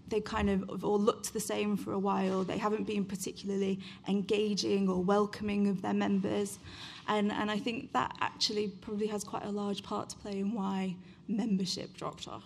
they 0.07 0.21
kind 0.21 0.49
of 0.49 0.69
have 0.69 0.83
all 0.83 0.99
looked 0.99 1.33
the 1.33 1.39
same 1.39 1.75
for 1.75 1.93
a 1.93 1.99
while. 1.99 2.43
They 2.43 2.57
haven't 2.57 2.85
been 2.85 3.05
particularly 3.05 3.79
engaging 4.07 4.87
or 4.89 5.03
welcoming 5.03 5.67
of 5.67 5.81
their 5.81 5.93
members. 5.93 6.59
And, 7.07 7.31
and 7.31 7.49
I 7.49 7.57
think 7.57 7.93
that 7.93 8.15
actually 8.21 8.67
probably 8.81 9.07
has 9.07 9.23
quite 9.23 9.45
a 9.45 9.49
large 9.49 9.83
part 9.83 10.09
to 10.09 10.17
play 10.17 10.39
in 10.39 10.53
why 10.53 10.95
membership 11.27 11.95
dropped 11.97 12.27
off. 12.27 12.43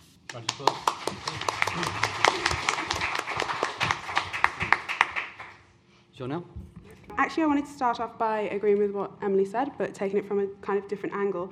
Jonelle? 6.17 6.43
Actually, 7.19 7.43
I 7.43 7.47
wanted 7.47 7.65
to 7.65 7.71
start 7.73 7.99
off 7.99 8.17
by 8.17 8.43
agreeing 8.43 8.77
with 8.77 8.91
what 8.91 9.11
Emily 9.21 9.43
said, 9.43 9.73
but 9.77 9.93
taking 9.93 10.17
it 10.19 10.25
from 10.25 10.39
a 10.39 10.47
kind 10.61 10.79
of 10.79 10.87
different 10.87 11.13
angle. 11.13 11.51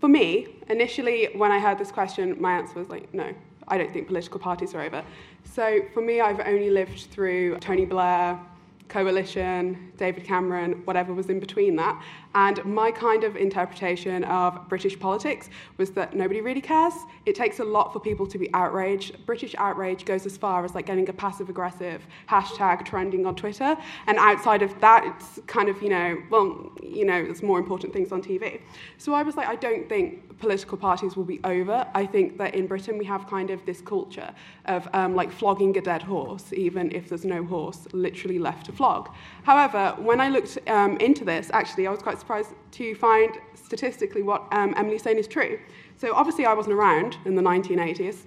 For 0.00 0.08
me, 0.08 0.56
initially, 0.70 1.28
when 1.34 1.52
I 1.52 1.58
heard 1.58 1.76
this 1.76 1.92
question, 1.92 2.34
my 2.40 2.52
answer 2.52 2.78
was 2.78 2.88
like, 2.88 3.12
no, 3.12 3.30
I 3.68 3.76
don't 3.76 3.92
think 3.92 4.06
political 4.06 4.40
parties 4.40 4.74
are 4.74 4.80
over. 4.80 5.04
So 5.44 5.82
for 5.92 6.00
me, 6.00 6.22
I've 6.22 6.40
only 6.40 6.70
lived 6.70 7.08
through 7.10 7.58
Tony 7.58 7.84
Blair, 7.84 8.40
coalition, 8.88 9.92
David 9.96 10.24
Cameron, 10.24 10.82
whatever 10.84 11.12
was 11.14 11.28
in 11.28 11.40
between 11.40 11.76
that. 11.76 12.02
And 12.34 12.64
my 12.64 12.90
kind 12.90 13.24
of 13.24 13.36
interpretation 13.36 14.24
of 14.24 14.68
British 14.68 14.98
politics 14.98 15.48
was 15.78 15.90
that 15.92 16.14
nobody 16.14 16.40
really 16.40 16.60
cares. 16.60 16.94
It 17.24 17.34
takes 17.34 17.60
a 17.60 17.64
lot 17.64 17.92
for 17.92 18.00
people 18.00 18.26
to 18.26 18.38
be 18.38 18.52
outraged. 18.52 19.24
British 19.26 19.54
outrage 19.56 20.04
goes 20.04 20.26
as 20.26 20.36
far 20.36 20.64
as 20.64 20.74
like 20.74 20.86
getting 20.86 21.08
a 21.08 21.12
passive 21.12 21.48
aggressive 21.48 22.06
hashtag 22.28 22.84
trending 22.84 23.26
on 23.26 23.34
Twitter. 23.34 23.76
And 24.06 24.18
outside 24.18 24.62
of 24.62 24.78
that, 24.80 25.04
it's 25.06 25.40
kind 25.46 25.68
of, 25.68 25.82
you 25.82 25.88
know, 25.88 26.22
well, 26.30 26.70
you 26.82 27.04
know, 27.04 27.24
there's 27.24 27.42
more 27.42 27.58
important 27.58 27.92
things 27.92 28.12
on 28.12 28.22
TV. 28.22 28.60
So 28.98 29.14
I 29.14 29.22
was 29.22 29.36
like, 29.36 29.48
I 29.48 29.56
don't 29.56 29.88
think 29.88 30.38
political 30.38 30.76
parties 30.76 31.16
will 31.16 31.24
be 31.24 31.40
over. 31.44 31.86
I 31.94 32.04
think 32.06 32.38
that 32.38 32.54
in 32.54 32.66
Britain 32.66 32.98
we 32.98 33.04
have 33.06 33.26
kind 33.26 33.50
of 33.50 33.64
this 33.64 33.80
culture 33.80 34.34
of 34.66 34.88
um, 34.92 35.14
like 35.14 35.32
flogging 35.32 35.76
a 35.78 35.80
dead 35.80 36.02
horse, 36.02 36.52
even 36.52 36.92
if 36.92 37.08
there's 37.08 37.24
no 37.24 37.44
horse 37.44 37.86
literally 37.92 38.38
left 38.38 38.66
to 38.66 38.72
flog. 38.72 39.10
However, 39.44 39.85
when 39.94 40.20
I 40.20 40.28
looked 40.28 40.58
um, 40.68 40.96
into 40.98 41.24
this, 41.24 41.50
actually, 41.52 41.86
I 41.86 41.90
was 41.90 42.00
quite 42.00 42.18
surprised 42.18 42.50
to 42.72 42.94
find 42.94 43.32
statistically 43.54 44.22
what 44.22 44.46
um, 44.52 44.74
Emily's 44.76 45.02
saying 45.02 45.18
is 45.18 45.26
true. 45.26 45.58
So 45.96 46.14
obviously, 46.14 46.46
I 46.46 46.54
wasn't 46.54 46.74
around 46.74 47.18
in 47.24 47.34
the 47.34 47.42
1980s, 47.42 48.24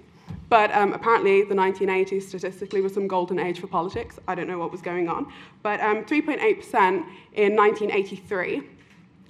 but 0.48 0.74
um, 0.74 0.92
apparently 0.92 1.42
the 1.42 1.54
1980s 1.54 2.22
statistically 2.22 2.80
was 2.80 2.94
some 2.94 3.06
golden 3.06 3.38
age 3.38 3.60
for 3.60 3.66
politics. 3.66 4.18
I 4.26 4.34
don't 4.34 4.48
know 4.48 4.58
what 4.58 4.72
was 4.72 4.82
going 4.82 5.08
on, 5.08 5.32
but 5.62 5.80
3.8% 5.80 6.74
um, 6.74 6.94
in 7.34 7.56
1983 7.56 8.62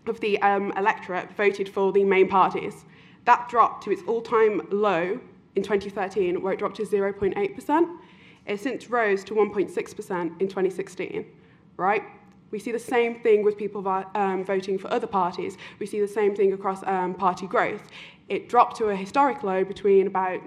of 0.06 0.20
the 0.20 0.40
um, 0.42 0.72
electorate 0.76 1.30
voted 1.36 1.68
for 1.68 1.92
the 1.92 2.04
main 2.04 2.28
parties. 2.28 2.84
That 3.24 3.48
dropped 3.48 3.84
to 3.84 3.90
its 3.90 4.02
all-time 4.06 4.62
low 4.70 5.20
in 5.56 5.62
2013, 5.62 6.42
where 6.42 6.52
it 6.52 6.58
dropped 6.58 6.76
to 6.76 6.82
0.8%. 6.82 7.96
It 8.46 8.60
since 8.60 8.88
rose 8.88 9.22
to 9.24 9.34
1.6% 9.34 10.40
in 10.40 10.48
2016, 10.48 11.26
right? 11.76 12.02
We 12.50 12.58
see 12.58 12.72
the 12.72 12.78
same 12.78 13.20
thing 13.20 13.44
with 13.44 13.56
people 13.56 13.86
um, 14.14 14.44
voting 14.44 14.78
for 14.78 14.92
other 14.92 15.06
parties. 15.06 15.56
We 15.78 15.86
see 15.86 16.00
the 16.00 16.08
same 16.08 16.34
thing 16.34 16.52
across 16.52 16.82
um, 16.86 17.14
party 17.14 17.46
growth. 17.46 17.82
It 18.28 18.48
dropped 18.48 18.76
to 18.78 18.86
a 18.86 18.96
historic 18.96 19.42
low 19.42 19.64
between 19.64 20.06
about 20.06 20.40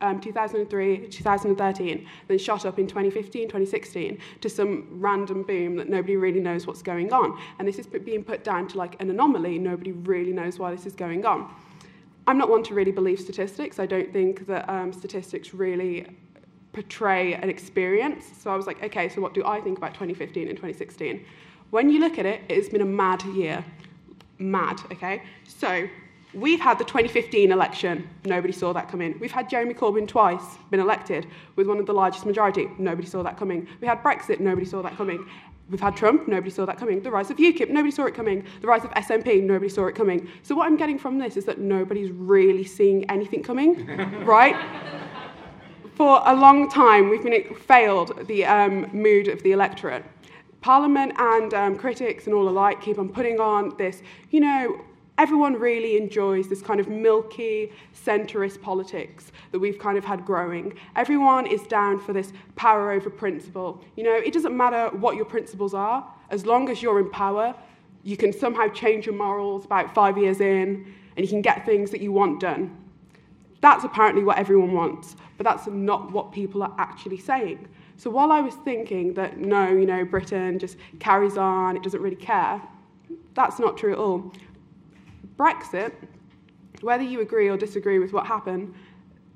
um, 0.00 0.20
2003, 0.20 1.08
2013, 1.08 2.06
then 2.28 2.38
shot 2.38 2.66
up 2.66 2.78
in 2.78 2.86
2015, 2.86 3.48
2016 3.48 4.18
to 4.40 4.48
some 4.48 4.86
random 4.90 5.42
boom 5.42 5.76
that 5.76 5.88
nobody 5.88 6.16
really 6.16 6.40
knows 6.40 6.66
what's 6.66 6.82
going 6.82 7.12
on. 7.12 7.38
And 7.58 7.66
this 7.66 7.78
is 7.78 7.86
being 7.86 8.24
put 8.24 8.44
down 8.44 8.68
to 8.68 8.78
like 8.78 9.00
an 9.00 9.10
anomaly. 9.10 9.58
Nobody 9.58 9.92
really 9.92 10.32
knows 10.32 10.58
why 10.58 10.70
this 10.70 10.86
is 10.86 10.94
going 10.94 11.24
on. 11.24 11.50
I'm 12.26 12.38
not 12.38 12.50
one 12.50 12.62
to 12.64 12.74
really 12.74 12.90
believe 12.90 13.20
statistics. 13.20 13.78
I 13.78 13.86
don't 13.86 14.12
think 14.12 14.46
that 14.48 14.68
um, 14.68 14.92
statistics 14.92 15.54
really 15.54 16.06
portray 16.76 17.32
an 17.32 17.48
experience. 17.48 18.26
So 18.38 18.50
I 18.50 18.54
was 18.54 18.66
like, 18.66 18.82
okay, 18.84 19.08
so 19.08 19.22
what 19.22 19.32
do 19.32 19.42
I 19.46 19.62
think 19.62 19.78
about 19.78 19.94
2015 19.94 20.46
and 20.46 20.56
2016? 20.56 21.24
When 21.70 21.88
you 21.88 22.00
look 22.00 22.18
at 22.18 22.26
it, 22.26 22.42
it's 22.50 22.68
been 22.68 22.82
a 22.82 22.92
mad 23.02 23.24
year. 23.24 23.64
Mad, 24.38 24.78
okay? 24.92 25.22
So 25.48 25.88
we've 26.34 26.60
had 26.60 26.78
the 26.78 26.84
2015 26.84 27.50
election. 27.50 28.06
Nobody 28.26 28.52
saw 28.52 28.74
that 28.74 28.90
coming. 28.90 29.18
We've 29.18 29.32
had 29.32 29.48
Jeremy 29.48 29.72
Corbyn 29.72 30.06
twice 30.06 30.58
been 30.70 30.80
elected 30.80 31.26
with 31.56 31.66
one 31.66 31.78
of 31.78 31.86
the 31.86 31.94
largest 31.94 32.26
majority. 32.26 32.68
Nobody 32.76 33.08
saw 33.08 33.22
that 33.22 33.38
coming. 33.38 33.66
We 33.80 33.86
had 33.86 34.02
Brexit. 34.02 34.38
Nobody 34.38 34.66
saw 34.66 34.82
that 34.82 34.98
coming. 34.98 35.26
We've 35.70 35.80
had 35.80 35.96
Trump, 35.96 36.28
nobody 36.28 36.50
saw 36.50 36.64
that 36.66 36.76
coming. 36.76 37.02
The 37.02 37.10
rise 37.10 37.28
of 37.30 37.38
UKIP, 37.38 37.70
nobody 37.70 37.90
saw 37.90 38.04
it 38.04 38.14
coming. 38.14 38.44
The 38.60 38.68
rise 38.68 38.84
of 38.84 38.90
SNP, 38.90 39.42
nobody 39.42 39.68
saw 39.68 39.86
it 39.86 39.96
coming. 39.96 40.28
So, 40.44 40.54
what 40.54 40.66
I'm 40.66 40.76
getting 40.76 40.96
from 40.96 41.18
this 41.18 41.36
is 41.36 41.44
that 41.46 41.58
nobody's 41.58 42.12
really 42.12 42.62
seeing 42.62 43.08
anything 43.10 43.42
coming, 43.42 43.84
right? 44.24 44.54
For 45.96 46.20
a 46.26 46.36
long 46.36 46.68
time, 46.68 47.08
we've 47.08 47.22
been 47.22 47.54
failed 47.54 48.26
the 48.26 48.44
um, 48.44 48.86
mood 48.92 49.28
of 49.28 49.42
the 49.42 49.52
electorate. 49.52 50.04
Parliament 50.60 51.14
and 51.16 51.54
um, 51.54 51.78
critics 51.78 52.26
and 52.26 52.34
all 52.34 52.50
alike 52.50 52.82
keep 52.82 52.98
on 52.98 53.08
putting 53.08 53.40
on 53.40 53.74
this, 53.78 54.02
you 54.30 54.40
know, 54.40 54.84
everyone 55.16 55.54
really 55.54 55.96
enjoys 55.96 56.50
this 56.50 56.60
kind 56.60 56.80
of 56.80 56.88
milky, 56.90 57.72
centrist 57.94 58.60
politics 58.60 59.32
that 59.52 59.58
we've 59.58 59.78
kind 59.78 59.96
of 59.96 60.04
had 60.04 60.26
growing. 60.26 60.74
Everyone 60.96 61.46
is 61.46 61.62
down 61.62 61.98
for 61.98 62.12
this 62.12 62.30
power 62.56 62.92
over 62.92 63.08
principle. 63.08 63.82
You 63.96 64.04
know, 64.04 64.16
it 64.16 64.34
doesn't 64.34 64.54
matter 64.54 64.94
what 64.98 65.16
your 65.16 65.24
principles 65.24 65.72
are, 65.72 66.06
as 66.28 66.44
long 66.44 66.68
as 66.68 66.82
you're 66.82 67.00
in 67.00 67.08
power, 67.08 67.54
you 68.02 68.18
can 68.18 68.34
somehow 68.34 68.68
change 68.68 69.06
your 69.06 69.14
morals 69.14 69.64
about 69.64 69.94
five 69.94 70.18
years 70.18 70.42
in, 70.42 70.92
and 71.16 71.24
you 71.24 71.28
can 71.28 71.40
get 71.40 71.64
things 71.64 71.90
that 71.90 72.02
you 72.02 72.12
want 72.12 72.40
done. 72.40 72.76
That's 73.66 73.82
apparently 73.82 74.22
what 74.22 74.38
everyone 74.38 74.70
wants, 74.70 75.16
but 75.36 75.42
that's 75.42 75.66
not 75.66 76.12
what 76.12 76.30
people 76.30 76.62
are 76.62 76.72
actually 76.78 77.18
saying. 77.18 77.66
So 77.96 78.08
while 78.10 78.30
I 78.30 78.40
was 78.40 78.54
thinking 78.54 79.12
that 79.14 79.38
no, 79.38 79.66
you 79.72 79.86
know, 79.86 80.04
Britain 80.04 80.60
just 80.60 80.76
carries 81.00 81.36
on, 81.36 81.76
it 81.76 81.82
doesn't 81.82 82.00
really 82.00 82.14
care, 82.14 82.62
that's 83.34 83.58
not 83.58 83.76
true 83.76 83.90
at 83.90 83.98
all. 83.98 84.32
Brexit, 85.36 85.94
whether 86.82 87.02
you 87.02 87.22
agree 87.22 87.48
or 87.48 87.56
disagree 87.56 87.98
with 87.98 88.12
what 88.12 88.24
happened, 88.24 88.72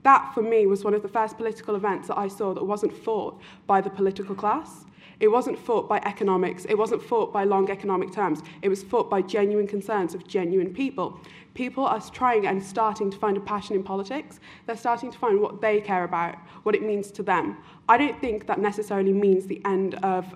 that 0.03 0.33
for 0.35 0.43
me 0.43 0.67
was 0.67 0.85
one 0.85 0.95
of 0.95 1.03
the 1.03 1.09
first 1.09 1.37
political 1.37 1.75
events 1.75 2.09
that 2.09 2.19
I 2.19 2.29
saw 2.29 2.55
that 2.55 2.65
wasn't 2.65 2.93
fought 2.93 3.41
by 3.67 3.81
the 3.81 3.91
political 3.91 4.35
class. 4.35 4.85
It 5.21 5.29
wasn't 5.29 5.59
fought 5.59 5.87
by 5.87 5.99
economics. 5.99 6.65
It 6.65 6.77
wasn't 6.77 7.03
fought 7.03 7.31
by 7.31 7.45
long 7.45 7.71
economic 7.71 8.11
terms. 8.11 8.41
It 8.63 8.71
was 8.71 8.83
fought 8.83 9.11
by 9.11 9.21
genuine 9.21 9.67
concerns 9.67 10.15
of 10.15 10.27
genuine 10.27 10.73
people. 10.73 11.21
People 11.53 11.85
are 11.85 12.01
trying 12.01 12.47
and 12.47 12.63
starting 12.63 13.11
to 13.11 13.19
find 13.19 13.37
a 13.37 13.41
passion 13.41 13.77
in 13.77 13.83
politics. 13.83 14.41
They're 14.67 14.79
starting 14.79 15.13
to 15.13 15.19
find 15.19 15.41
what 15.41 15.61
they 15.61 15.83
care 15.83 16.05
about, 16.05 16.37
what 16.63 16.75
it 16.75 16.83
means 16.83 17.11
to 17.13 17.23
them. 17.23 17.59
I 17.87 17.99
don't 17.99 18.19
think 18.19 18.47
that 18.47 18.59
necessarily 18.59 19.13
means 19.13 19.47
the 19.47 19.61
end 19.67 19.97
of 19.97 20.35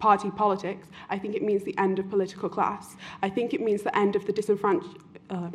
party 0.00 0.30
politics. 0.30 0.88
I 1.08 1.18
think 1.18 1.36
it 1.36 1.42
means 1.42 1.62
the 1.62 1.78
end 1.78 2.00
of 2.00 2.10
political 2.10 2.48
class. 2.48 2.96
I 3.22 3.30
think 3.30 3.54
it 3.54 3.60
means 3.60 3.82
the 3.82 3.96
end 3.96 4.16
of 4.16 4.26
the 4.26 4.32
disenfranchised. 4.32 4.96
Uh, 5.30 5.50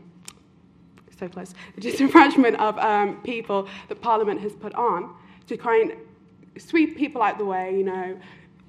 so. 1.29 1.53
The 1.75 1.81
disenfranchisement 1.81 2.55
of 2.59 2.77
um, 2.79 3.21
people 3.23 3.67
that 3.89 4.01
Parliament 4.01 4.41
has 4.41 4.53
put 4.53 4.73
on 4.75 5.13
to 5.47 5.57
try 5.57 5.81
and 5.81 5.93
sweep 6.57 6.97
people 6.97 7.21
out 7.21 7.37
the 7.37 7.45
way, 7.45 7.75
you 7.77 7.83
know, 7.83 8.17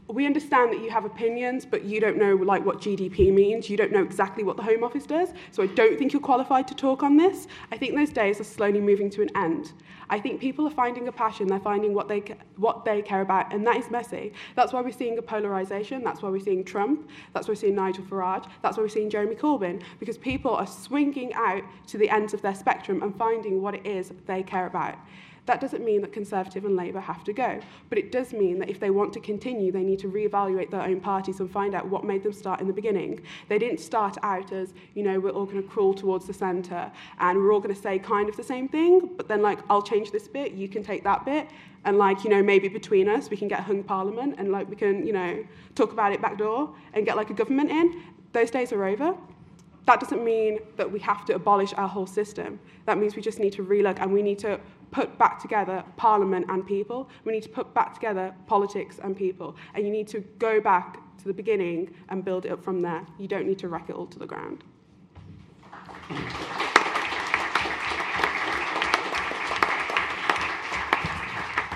we 0.09 0.27
understand 0.27 0.73
that 0.73 0.81
you 0.81 0.91
have 0.91 1.05
opinions, 1.05 1.65
but 1.65 1.85
you 1.85 2.01
don't 2.01 2.17
know 2.17 2.35
like 2.35 2.65
what 2.65 2.81
GDP 2.81 3.33
means. 3.33 3.71
You 3.71 3.77
don't 3.77 3.93
know 3.93 4.03
exactly 4.03 4.45
what 4.45 4.57
the 4.57 4.63
Home 4.63 4.85
Office 4.85 5.07
does. 5.07 5.33
So 5.51 5.63
I 5.63 5.67
don't 5.67 5.99
think 5.99 6.13
you're 6.13 6.21
qualified 6.21 6.69
to 6.69 6.75
talk 6.75 7.03
on 7.03 7.17
this. 7.17 7.47
I 7.71 7.79
think 7.79 7.95
those 7.95 8.11
days 8.11 8.41
are 8.41 8.45
slowly 8.45 8.81
moving 8.81 9.09
to 9.11 9.23
an 9.23 9.31
end. 9.37 9.73
I 10.11 10.21
think 10.21 10.41
people 10.41 10.67
are 10.67 10.71
finding 10.71 11.09
a 11.09 11.13
passion. 11.13 11.47
They're 11.47 11.61
finding 11.61 11.95
what 11.95 12.09
they 12.09 12.23
what 12.57 12.85
they 12.85 13.01
care 13.01 13.23
about, 13.23 13.53
and 13.53 13.67
that 13.67 13.77
is 13.77 13.91
messy. 13.91 14.33
That's 14.57 14.73
why 14.73 14.83
we're 14.83 14.93
seeing 14.93 15.17
a 15.19 15.23
polarization. 15.23 16.05
That's 16.05 16.21
why 16.21 16.29
we're 16.29 16.41
seeing 16.41 16.65
Trump. 16.65 17.09
That's 17.33 17.49
why 17.49 17.53
we're 17.53 17.57
seeing 17.57 17.77
Nigel 17.77 18.05
Farage. 18.05 18.47
That's 18.61 18.77
why 18.77 18.83
we're 18.83 18.89
seeing 18.89 19.09
Jeremy 19.09 19.37
Corbyn 19.37 19.83
because 19.99 20.19
people 20.19 20.55
are 20.55 20.67
swinging 20.67 21.33
out 21.35 21.63
to 21.87 21.99
the 21.99 22.11
ends 22.11 22.35
of 22.35 22.43
their 22.43 22.55
spectrum 22.55 23.03
and 23.03 23.17
finding 23.17 23.63
what 23.63 23.75
it 23.75 23.87
is 23.87 24.13
they 24.27 24.43
care 24.43 24.67
about. 24.67 24.97
That 25.47 25.61
doesn't 25.61 25.85
mean 25.85 26.03
that 26.03 26.13
Conservative 26.13 26.65
and 26.65 26.77
Labour 26.77 27.01
have 27.01 27.25
to 27.25 27.33
go, 27.33 27.61
but 27.89 27.99
it 27.99 28.13
does 28.13 28.33
mean 28.33 28.61
that 28.61 28.71
if 28.71 28.79
they 28.79 28.91
want 28.91 29.13
to 29.15 29.21
continue, 29.21 29.73
they 29.73 29.83
need 29.83 29.99
to 30.01 30.09
reevaluate 30.09 30.71
their 30.71 30.83
own 30.83 31.01
parties 31.01 31.41
and 31.41 31.51
find 31.51 31.75
out 31.75 31.89
what 31.89 32.05
made 32.05 32.23
them 32.23 32.33
start 32.33 32.61
in 32.61 32.69
the 32.69 32.73
beginning. 32.73 33.21
They 33.49 33.59
didn't 33.59 33.81
start 33.81 34.17
out 34.23 34.53
as, 34.53 34.73
you 34.95 35.03
know, 35.03 35.19
we're 35.19 35.31
all 35.31 35.47
going 35.47 35.61
to 35.61 35.69
crawl 35.69 35.95
towards 35.95 36.27
the 36.27 36.33
centre 36.33 36.93
and 37.19 37.39
we're 37.39 37.53
all 37.53 37.59
going 37.59 37.75
to 37.75 37.81
say 37.81 37.99
kind 37.99 38.29
of 38.29 38.37
the 38.37 38.45
same 38.45 38.69
thing, 38.69 39.11
but 39.17 39.27
then, 39.27 39.43
like, 39.43 39.59
I'll 39.69 39.83
change 39.83 40.13
this 40.13 40.29
bit, 40.29 40.53
you 40.53 40.69
can 40.69 40.85
take 40.85 41.03
that 41.03 41.25
bit, 41.25 41.49
and, 41.85 41.99
like, 41.99 42.23
you 42.23 42.31
know, 42.31 42.43
maybe 42.43 42.69
between 42.69 43.09
us 43.09 43.29
we 43.29 43.37
can 43.37 43.49
get 43.49 43.61
hung 43.61 43.83
parliament 43.83 44.37
and, 44.39 44.53
like, 44.53 44.71
we 44.71 44.77
can, 44.77 45.05
you 45.05 45.13
know, 45.13 45.45
talk 45.75 45.93
about 45.93 46.13
it 46.13 46.23
back 46.23 46.39
door 46.39 46.73
and 46.95 47.05
get, 47.05 47.17
like, 47.17 47.31
a 47.31 47.35
government 47.35 47.69
in. 47.69 48.01
Those 48.33 48.53
days 48.53 48.73
are 48.73 48.85
over 48.85 49.17
that 49.87 49.99
doesn't 49.99 50.25
mean 50.25 50.61
that 50.77 50.91
we 50.91 51.01
have 51.01 51.25
to 51.25 51.35
abolish 51.35 51.73
our 51.75 51.89
whole 51.89 52.07
system. 52.07 52.61
That 52.87 52.99
means 52.99 53.17
we 53.17 53.23
just 53.23 53.41
need 53.41 53.53
to 53.55 53.65
relook 53.65 53.99
and 54.01 54.13
we 54.13 54.23
need 54.23 54.39
to 54.41 54.61
put 54.93 55.19
back 55.19 55.41
together 55.41 55.83
parliament 55.97 56.47
and 56.49 56.65
people. 56.65 57.09
We 57.25 57.33
need 57.33 57.43
to 57.43 57.49
put 57.49 57.75
back 57.75 57.95
together 57.95 58.33
politics 58.47 59.01
and 59.03 59.17
people. 59.17 59.57
And 59.75 59.85
you 59.85 59.91
need 59.91 60.07
to 60.09 60.21
go 60.39 60.61
back 60.61 60.99
to 61.19 61.25
the 61.25 61.33
beginning 61.33 61.93
and 62.11 62.25
build 62.25 62.47
it 62.47 62.53
up 62.53 62.63
from 62.63 62.83
there. 62.83 63.05
You 63.19 63.27
don't 63.27 63.47
need 63.47 63.59
to 63.61 63.69
wreck 63.69 63.89
it 63.89 63.97
all 63.97 64.07
to 64.07 64.19
the 64.19 64.27
ground. 64.27 64.63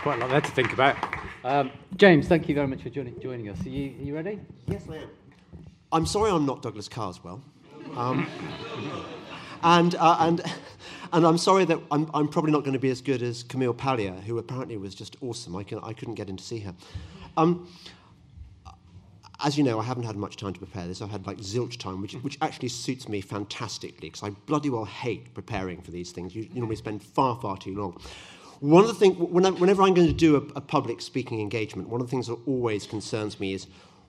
Quite 0.02 0.18
a 0.18 0.20
lot 0.20 0.30
there 0.30 0.40
to 0.40 0.50
think 0.52 0.72
about. 0.72 0.96
Um, 1.42 1.70
James, 1.96 2.28
thank 2.28 2.48
you 2.48 2.54
very 2.54 2.66
much 2.66 2.82
for 2.82 2.90
joining, 2.90 3.18
joining 3.20 3.48
us. 3.48 3.60
Are 3.64 3.68
you, 3.68 3.94
are 3.98 4.04
you 4.04 4.14
ready? 4.14 4.40
Yes, 4.68 4.84
I 4.90 4.96
am. 4.96 5.08
I'm 5.90 6.06
sorry 6.06 6.30
I'm 6.30 6.46
not 6.46 6.62
Douglas 6.62 6.88
Carswell. 6.88 7.42
Um, 7.96 8.26
and, 9.62 9.94
uh, 9.94 10.16
and 10.20 10.42
and 11.12 11.26
I'm 11.26 11.38
sorry 11.38 11.64
that 11.66 11.78
I'm, 11.90 12.10
I'm 12.14 12.28
probably 12.28 12.52
not 12.52 12.60
going 12.60 12.72
to 12.72 12.78
be 12.78 12.90
as 12.90 13.00
good 13.00 13.22
as 13.22 13.42
Camille 13.42 13.74
Paglia, 13.74 14.12
who 14.26 14.38
apparently 14.38 14.76
was 14.76 14.94
just 14.94 15.16
awesome. 15.20 15.56
I, 15.56 15.62
can, 15.62 15.78
I 15.82 15.92
couldn't 15.92 16.14
get 16.14 16.28
in 16.28 16.36
to 16.36 16.44
see 16.44 16.60
her. 16.60 16.74
Um, 17.36 17.68
as 19.44 19.58
you 19.58 19.64
know, 19.64 19.78
I 19.78 19.82
haven't 19.82 20.04
had 20.04 20.16
much 20.16 20.36
time 20.36 20.52
to 20.54 20.58
prepare 20.58 20.86
this. 20.86 21.02
I've 21.02 21.10
had 21.10 21.26
like 21.26 21.38
zilch 21.38 21.78
time, 21.78 22.00
which, 22.00 22.14
which 22.14 22.38
actually 22.40 22.68
suits 22.68 23.08
me 23.08 23.20
fantastically 23.20 24.08
because 24.08 24.22
I 24.22 24.30
bloody 24.30 24.70
well 24.70 24.86
hate 24.86 25.34
preparing 25.34 25.82
for 25.82 25.90
these 25.90 26.10
things. 26.10 26.34
You, 26.34 26.42
you 26.42 26.60
normally 26.60 26.76
spend 26.76 27.02
far, 27.02 27.38
far 27.40 27.56
too 27.56 27.74
long. 27.74 28.00
One 28.60 28.82
of 28.82 28.88
the 28.88 28.94
things, 28.94 29.18
whenever 29.18 29.82
I'm 29.82 29.92
going 29.92 30.08
to 30.08 30.14
do 30.14 30.36
a, 30.36 30.40
a 30.56 30.60
public 30.62 31.02
speaking 31.02 31.40
engagement, 31.42 31.90
one 31.90 32.00
of 32.00 32.06
the 32.06 32.10
things 32.10 32.28
that 32.28 32.38
always 32.46 32.86
concerns 32.86 33.38
me 33.38 33.52
is 33.52 33.66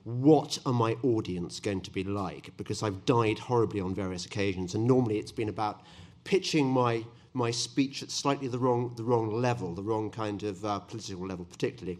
what 0.08 0.58
are 0.64 0.72
my 0.72 0.96
audience 1.02 1.60
going 1.60 1.82
to 1.82 1.90
be 1.90 2.02
like? 2.02 2.56
Because 2.56 2.82
I've 2.82 3.04
died 3.04 3.38
horribly 3.38 3.80
on 3.80 3.94
various 3.94 4.24
occasions, 4.24 4.74
and 4.74 4.86
normally 4.86 5.18
it's 5.18 5.32
been 5.32 5.50
about 5.50 5.82
pitching 6.24 6.66
my, 6.66 7.04
my 7.34 7.50
speech 7.50 8.02
at 8.02 8.10
slightly 8.10 8.48
the 8.48 8.58
wrong, 8.58 8.94
the 8.96 9.04
wrong 9.04 9.30
level, 9.30 9.74
the 9.74 9.82
wrong 9.82 10.10
kind 10.10 10.42
of 10.44 10.64
uh, 10.64 10.78
political 10.78 11.26
level, 11.26 11.44
particularly. 11.44 11.98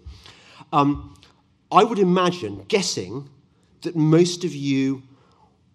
Um, 0.73 1.15
I 1.71 1.85
would 1.85 1.99
imagine, 1.99 2.65
guessing, 2.69 3.29
that 3.83 3.95
most 3.95 4.43
of 4.43 4.55
you 4.55 5.03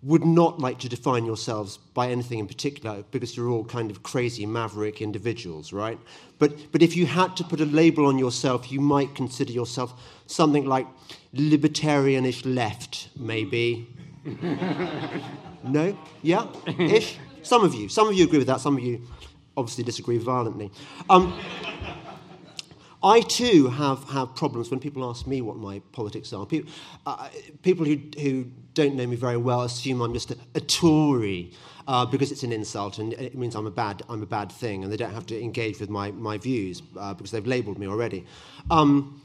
would 0.03 0.25
not 0.25 0.60
like 0.60 0.79
to 0.79 0.89
define 0.89 1.25
yourselves 1.25 1.77
by 1.93 2.10
anything 2.10 2.39
in 2.39 2.48
particular 2.48 3.03
because 3.12 3.38
you're 3.38 3.50
all 3.50 3.63
kind 3.63 3.89
of 3.89 4.03
crazy 4.03 4.46
maverick 4.46 5.01
individuals, 5.01 5.72
right? 5.72 5.98
But, 6.39 6.72
but 6.74 6.81
if 6.81 6.98
you 6.98 7.05
had 7.05 7.37
to 7.37 7.44
put 7.44 7.61
a 7.61 7.66
label 7.66 8.05
on 8.05 8.18
yourself, 8.18 8.72
you 8.72 8.81
might 8.81 9.16
consider 9.16 9.53
yourself 9.53 9.94
something 10.27 10.66
like 10.66 10.87
libertarianish 11.33 12.42
left, 12.44 13.09
maybe. 13.18 13.87
no? 15.63 15.98
Yeah? 16.22 16.48
Ish? 16.68 17.18
Some 17.42 17.63
of 17.63 17.74
you. 17.74 17.87
Some 17.87 18.09
of 18.09 18.13
you 18.16 18.25
agree 18.25 18.39
with 18.39 18.48
that. 18.48 18.59
Some 18.59 18.77
of 18.77 18.83
you 18.83 19.01
obviously 19.55 19.83
disagree 19.85 20.18
violently. 20.18 20.72
Um, 21.09 21.39
I 23.03 23.20
too 23.20 23.68
have, 23.68 24.05
have 24.05 24.33
problems 24.33 24.72
when 24.72 24.79
people 24.79 25.07
ask 25.09 25.27
me 25.27 25.42
what 25.42 25.57
my 25.57 25.79
politics 25.92 26.31
are. 26.31 26.46
People, 26.46 26.72
uh, 27.05 27.27
people 27.61 27.85
who, 27.85 28.00
who 28.20 28.46
don't 28.74 28.96
know 28.96 29.05
me 29.05 29.18
very 29.18 29.35
well 29.35 29.63
assume 29.63 30.01
I'm 30.01 30.13
just 30.13 30.31
a, 30.31 30.37
a 30.55 30.61
Tory 30.61 31.51
uh, 31.85 32.05
because 32.05 32.31
it's 32.31 32.44
an 32.44 32.53
insult 32.53 33.00
and 33.00 33.11
it 33.13 33.35
means 33.35 33.55
I'm 33.55 33.68
a 33.68 33.72
bad, 33.72 34.03
I'm 34.07 34.24
a 34.24 34.25
bad 34.25 34.51
thing 34.51 34.83
and 34.83 34.94
they 34.94 34.96
don't 34.96 35.13
have 35.13 35.25
to 35.27 35.42
engage 35.42 35.81
with 35.81 35.89
my, 35.89 36.11
my 36.11 36.37
views 36.37 36.81
uh, 36.98 37.13
because 37.13 37.31
they've 37.31 37.46
labelled 37.46 37.77
me 37.77 37.87
already. 37.87 38.25
Um, 38.72 39.22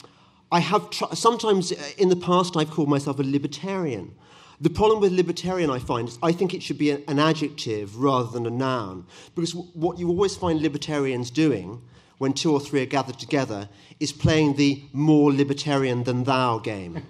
I 0.50 0.58
have 0.58 0.90
tr- 0.90 1.14
sometimes 1.14 1.70
uh, 1.70 1.76
in 1.98 2.08
the 2.08 2.16
past 2.16 2.56
I've 2.56 2.70
called 2.70 2.88
myself 2.88 3.20
a 3.20 3.22
libertarian. 3.22 4.12
The 4.60 4.70
problem 4.70 5.00
with 5.00 5.12
libertarian, 5.12 5.70
I 5.70 5.78
find, 5.78 6.08
is 6.08 6.18
I 6.20 6.32
think 6.32 6.52
it 6.52 6.64
should 6.64 6.78
be 6.78 6.90
an 6.90 7.18
adjective 7.20 7.96
rather 7.96 8.28
than 8.28 8.44
a 8.44 8.50
noun. 8.50 9.06
Because 9.36 9.54
what 9.54 10.00
you 10.00 10.08
always 10.08 10.34
find 10.36 10.60
libertarians 10.60 11.30
doing 11.30 11.80
when 12.18 12.32
two 12.32 12.52
or 12.52 12.60
three 12.60 12.82
are 12.82 12.86
gathered 12.86 13.18
together 13.18 13.68
is 14.00 14.12
playing 14.12 14.56
the 14.56 14.82
more 14.92 15.32
libertarian 15.32 16.04
than 16.04 16.24
thou 16.24 16.58
game. 16.58 17.02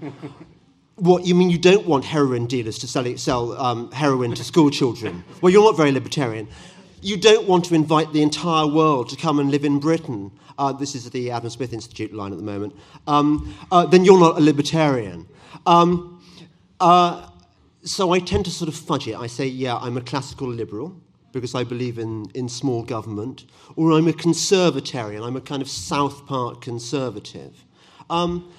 what, 0.96 1.26
you 1.26 1.34
mean 1.34 1.50
you 1.50 1.58
don't 1.58 1.86
want 1.86 2.04
heroin 2.04 2.46
dealers 2.46 2.78
to 2.78 2.86
sell, 2.86 3.16
sell 3.16 3.52
um, 3.60 3.90
heroin 3.92 4.34
to 4.34 4.44
school 4.44 4.70
children? 4.70 5.24
Well, 5.40 5.52
you're 5.52 5.64
not 5.64 5.76
very 5.76 5.92
libertarian. 5.92 6.48
You 7.00 7.16
don't 7.16 7.46
want 7.46 7.64
to 7.66 7.74
invite 7.74 8.12
the 8.12 8.22
entire 8.22 8.66
world 8.66 9.08
to 9.10 9.16
come 9.16 9.38
and 9.38 9.50
live 9.50 9.64
in 9.64 9.78
Britain. 9.78 10.32
Uh, 10.58 10.72
this 10.72 10.94
is 10.94 11.08
the 11.10 11.30
Adam 11.30 11.50
Smith 11.50 11.72
Institute 11.72 12.12
line 12.12 12.32
at 12.32 12.38
the 12.38 12.44
moment. 12.44 12.74
Um, 13.06 13.54
uh, 13.70 13.86
then 13.86 14.04
you're 14.04 14.18
not 14.18 14.38
a 14.38 14.40
libertarian. 14.40 15.26
Um, 15.64 16.22
uh, 16.80 17.28
so 17.84 18.12
I 18.12 18.18
tend 18.18 18.44
to 18.46 18.50
sort 18.50 18.68
of 18.68 18.74
fudge 18.74 19.06
it. 19.06 19.16
I 19.16 19.28
say, 19.28 19.46
yeah, 19.46 19.76
I'm 19.76 19.96
a 19.96 20.00
classical 20.00 20.48
liberal 20.48 21.00
because 21.40 21.54
I 21.54 21.64
believe 21.64 21.98
in, 21.98 22.26
in 22.34 22.48
small 22.48 22.82
government, 22.82 23.44
or 23.76 23.92
I'm 23.92 24.08
a 24.08 24.12
conservatarian, 24.12 25.26
I'm 25.26 25.36
a 25.36 25.40
kind 25.40 25.62
of 25.62 25.68
South 25.68 26.26
Park 26.26 26.60
conservative. 26.60 27.64
Um, 28.10 28.52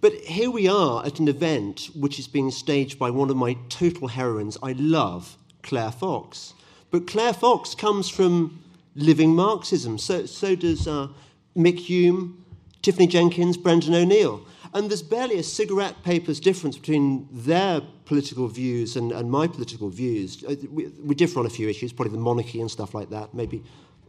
but 0.00 0.14
here 0.14 0.50
we 0.50 0.68
are 0.68 1.04
at 1.06 1.20
an 1.20 1.28
event 1.28 1.90
which 1.94 2.18
is 2.18 2.26
being 2.26 2.50
staged 2.50 2.98
by 2.98 3.10
one 3.10 3.30
of 3.30 3.36
my 3.36 3.56
total 3.68 4.08
heroines 4.08 4.58
I 4.62 4.72
love, 4.72 5.36
Claire 5.62 5.92
Fox. 5.92 6.54
But 6.90 7.06
Claire 7.06 7.32
Fox 7.32 7.74
comes 7.74 8.08
from 8.08 8.62
living 8.94 9.34
Marxism, 9.34 9.98
so, 9.98 10.26
so 10.26 10.54
does 10.54 10.88
uh, 10.88 11.08
Mick 11.56 11.78
Hume, 11.78 12.44
Tiffany 12.82 13.06
Jenkins, 13.06 13.56
Brendan 13.56 13.94
O'Neill. 13.94 14.44
And 14.74 14.88
there's 14.88 15.02
barely 15.02 15.38
a 15.38 15.42
cigarette 15.42 16.02
paper's 16.02 16.40
difference 16.40 16.78
between 16.78 17.28
their 17.30 17.82
political 18.06 18.48
views 18.48 18.96
and, 18.96 19.12
and 19.12 19.30
my 19.30 19.46
political 19.46 19.90
views. 19.90 20.42
Uh, 20.44 20.54
we, 20.70 20.86
we, 20.86 21.14
differ 21.14 21.40
on 21.40 21.46
a 21.46 21.50
few 21.50 21.68
issues, 21.68 21.92
probably 21.92 22.12
the 22.12 22.18
monarchy 22.18 22.60
and 22.60 22.70
stuff 22.70 22.94
like 22.94 23.10
that, 23.10 23.34
maybe 23.34 23.62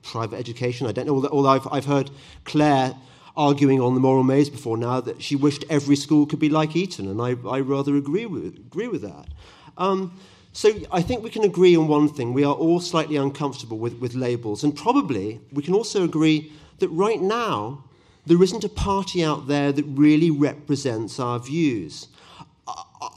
private 0.03 0.37
education. 0.37 0.87
I 0.87 0.93
don't 0.93 1.05
know. 1.05 1.27
Although 1.27 1.49
I've, 1.49 1.67
I've 1.69 1.85
heard 1.85 2.11
Claire 2.45 2.95
arguing 3.35 3.81
on 3.81 3.93
the 3.93 3.99
moral 3.99 4.23
maze 4.23 4.49
before 4.49 4.77
now 4.77 5.01
that 5.01 5.21
she 5.21 5.35
wished 5.35 5.65
every 5.69 5.95
school 5.95 6.25
could 6.25 6.39
be 6.39 6.49
like 6.49 6.75
Eton, 6.75 7.07
and 7.07 7.21
I, 7.21 7.35
I 7.49 7.59
rather 7.59 7.95
agree 7.95 8.25
with, 8.25 8.55
agree 8.55 8.87
with 8.87 9.01
that. 9.01 9.27
Um, 9.77 10.17
so 10.53 10.71
I 10.91 11.01
think 11.01 11.23
we 11.23 11.31
can 11.31 11.43
agree 11.43 11.75
on 11.75 11.87
one 11.87 12.07
thing. 12.07 12.33
We 12.33 12.43
are 12.43 12.53
all 12.53 12.79
slightly 12.79 13.15
uncomfortable 13.15 13.79
with, 13.79 13.95
with 13.95 14.13
labels, 14.13 14.63
and 14.63 14.75
probably 14.75 15.41
we 15.51 15.63
can 15.63 15.73
also 15.73 16.03
agree 16.03 16.51
that 16.79 16.89
right 16.89 17.21
now 17.21 17.83
there 18.25 18.41
isn't 18.41 18.63
a 18.63 18.69
party 18.69 19.23
out 19.23 19.47
there 19.47 19.71
that 19.71 19.83
really 19.83 20.31
represents 20.31 21.19
our 21.19 21.39
views. 21.39 22.07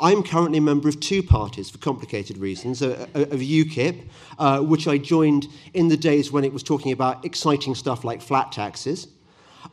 I'm 0.01 0.25
currently 0.25 0.59
a 0.59 0.62
member 0.62 0.88
of 0.88 0.99
two 0.99 1.23
parties 1.23 1.71
for 1.71 1.79
complicated 1.79 2.38
reasons 2.38 2.83
of 2.83 2.99
UKIP, 3.14 4.09
uh, 4.38 4.61
which 4.61 4.88
I 4.88 4.99
joined 4.99 5.47
in 5.75 5.88
the 5.88 5.97
days 5.97 6.33
when 6.33 6.45
it 6.45 6.53
was 6.53 6.64
talking 6.64 6.90
about 6.90 7.25
exciting 7.25 7.75
stuff 7.75 8.03
like 8.03 8.21
flat 8.21 8.51
taxes. 8.51 9.07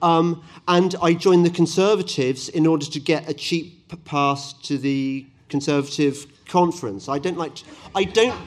Um, 0.02 0.44
and 0.68 0.96
I 1.02 1.14
joined 1.14 1.46
the 1.46 1.50
Conservatives 1.50 2.50
in 2.50 2.68
order 2.68 2.86
to 2.86 3.00
get 3.00 3.28
a 3.28 3.34
cheap 3.34 3.92
pass 4.06 4.54
to 4.64 4.78
the 4.78 5.26
Conservative 5.50 6.26
conference. 6.48 7.10
I 7.10 7.20
don't 7.20 7.38
like. 7.38 7.56
To, 7.56 7.66
I 7.96 8.04
don't. 8.04 8.40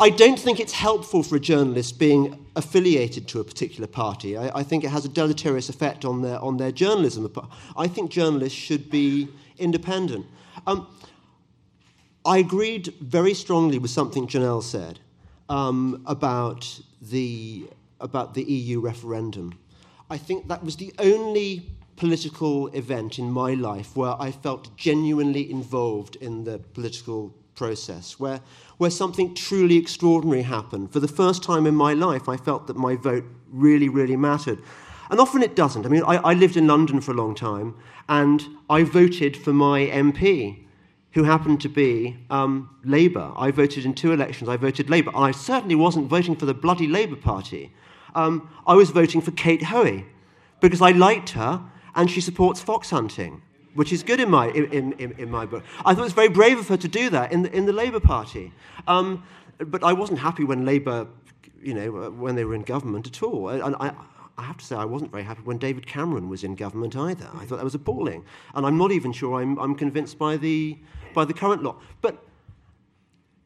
I 0.00 0.10
don't 0.10 0.38
think 0.38 0.60
it's 0.60 0.72
helpful 0.72 1.22
for 1.22 1.36
a 1.36 1.40
journalist 1.40 1.98
being 1.98 2.46
affiliated 2.58 3.28
to 3.28 3.38
a 3.38 3.44
particular 3.44 3.86
party. 3.86 4.36
I, 4.36 4.58
I, 4.58 4.62
think 4.64 4.82
it 4.82 4.88
has 4.90 5.04
a 5.04 5.08
deleterious 5.08 5.68
effect 5.68 6.04
on 6.04 6.22
their, 6.22 6.40
on 6.40 6.56
their 6.56 6.72
journalism. 6.72 7.32
I 7.76 7.86
think 7.86 8.10
journalists 8.10 8.58
should 8.58 8.90
be 8.90 9.28
independent. 9.58 10.26
Um, 10.66 10.88
I 12.24 12.38
agreed 12.38 12.88
very 13.00 13.32
strongly 13.32 13.78
with 13.78 13.92
something 13.92 14.26
Janelle 14.26 14.64
said 14.64 14.98
um, 15.48 16.02
about, 16.04 16.80
the, 17.00 17.68
about 18.00 18.34
the 18.34 18.42
EU 18.42 18.80
referendum. 18.80 19.56
I 20.10 20.18
think 20.18 20.48
that 20.48 20.64
was 20.64 20.76
the 20.76 20.92
only 20.98 21.70
political 21.94 22.68
event 22.68 23.20
in 23.20 23.30
my 23.30 23.54
life 23.54 23.96
where 23.96 24.20
I 24.20 24.32
felt 24.32 24.76
genuinely 24.76 25.48
involved 25.48 26.16
in 26.16 26.42
the 26.42 26.58
political 26.58 27.32
process, 27.58 28.18
where, 28.18 28.40
where 28.78 28.90
something 28.90 29.34
truly 29.34 29.76
extraordinary 29.76 30.42
happened. 30.42 30.92
For 30.92 31.00
the 31.00 31.08
first 31.08 31.42
time 31.42 31.66
in 31.66 31.74
my 31.74 31.92
life, 31.92 32.28
I 32.28 32.36
felt 32.38 32.66
that 32.68 32.76
my 32.76 32.96
vote 32.96 33.24
really, 33.50 33.88
really 33.88 34.16
mattered. 34.16 34.60
And 35.10 35.20
often 35.20 35.42
it 35.42 35.56
doesn't. 35.56 35.84
I 35.84 35.88
mean, 35.88 36.04
I, 36.04 36.16
I 36.16 36.34
lived 36.34 36.56
in 36.56 36.66
London 36.66 37.00
for 37.00 37.12
a 37.12 37.14
long 37.14 37.34
time, 37.34 37.74
and 38.08 38.42
I 38.70 38.84
voted 38.84 39.36
for 39.36 39.52
my 39.52 39.86
MP, 39.86 40.64
who 41.12 41.24
happened 41.24 41.60
to 41.62 41.68
be 41.68 42.16
um, 42.30 42.70
Labour. 42.84 43.32
I 43.36 43.50
voted 43.50 43.84
in 43.84 43.94
two 43.94 44.12
elections, 44.12 44.48
I 44.48 44.56
voted 44.56 44.88
Labour. 44.88 45.10
And 45.14 45.24
I 45.24 45.32
certainly 45.32 45.74
wasn't 45.74 46.06
voting 46.08 46.36
for 46.36 46.46
the 46.46 46.54
bloody 46.54 46.86
Labour 46.86 47.16
Party. 47.16 47.72
Um, 48.14 48.48
I 48.66 48.74
was 48.74 48.90
voting 48.90 49.20
for 49.20 49.32
Kate 49.32 49.64
Hoey 49.64 50.06
because 50.60 50.80
I 50.80 50.90
liked 50.92 51.30
her 51.30 51.62
and 51.94 52.10
she 52.10 52.20
supports 52.20 52.60
fox 52.60 52.90
hunting, 52.90 53.42
which 53.74 53.92
is 53.92 54.02
good 54.02 54.20
in 54.20 54.30
my, 54.30 54.48
in, 54.48 54.92
in, 54.92 55.12
in 55.12 55.30
my 55.30 55.46
book. 55.46 55.64
I 55.84 55.94
thought 55.94 56.00
it 56.00 56.04
was 56.04 56.12
very 56.12 56.28
brave 56.28 56.58
of 56.58 56.68
her 56.68 56.76
to 56.76 56.88
do 56.88 57.10
that 57.10 57.32
in 57.32 57.42
the, 57.42 57.52
in 57.54 57.66
the 57.66 57.72
Labour 57.72 58.00
Party. 58.00 58.52
Um, 58.86 59.22
but 59.58 59.82
I 59.82 59.92
wasn't 59.92 60.18
happy 60.18 60.44
when 60.44 60.64
Labour, 60.64 61.06
you 61.62 61.74
know, 61.74 62.10
when 62.10 62.34
they 62.36 62.44
were 62.44 62.54
in 62.54 62.62
government 62.62 63.06
at 63.06 63.22
all. 63.22 63.48
And 63.48 63.74
I, 63.80 63.92
I 64.36 64.42
have 64.42 64.56
to 64.58 64.64
say, 64.64 64.76
I 64.76 64.84
wasn't 64.84 65.10
very 65.10 65.24
happy 65.24 65.42
when 65.42 65.58
David 65.58 65.86
Cameron 65.86 66.28
was 66.28 66.44
in 66.44 66.54
government 66.54 66.96
either. 66.96 67.28
I 67.34 67.44
thought 67.44 67.56
that 67.56 67.64
was 67.64 67.74
appalling. 67.74 68.24
And 68.54 68.64
I'm 68.64 68.78
not 68.78 68.92
even 68.92 69.12
sure 69.12 69.40
I'm, 69.40 69.58
I'm 69.58 69.74
convinced 69.74 70.18
by 70.18 70.36
the, 70.36 70.78
by 71.12 71.24
the 71.24 71.34
current 71.34 71.62
lot. 71.62 71.82
But 72.00 72.22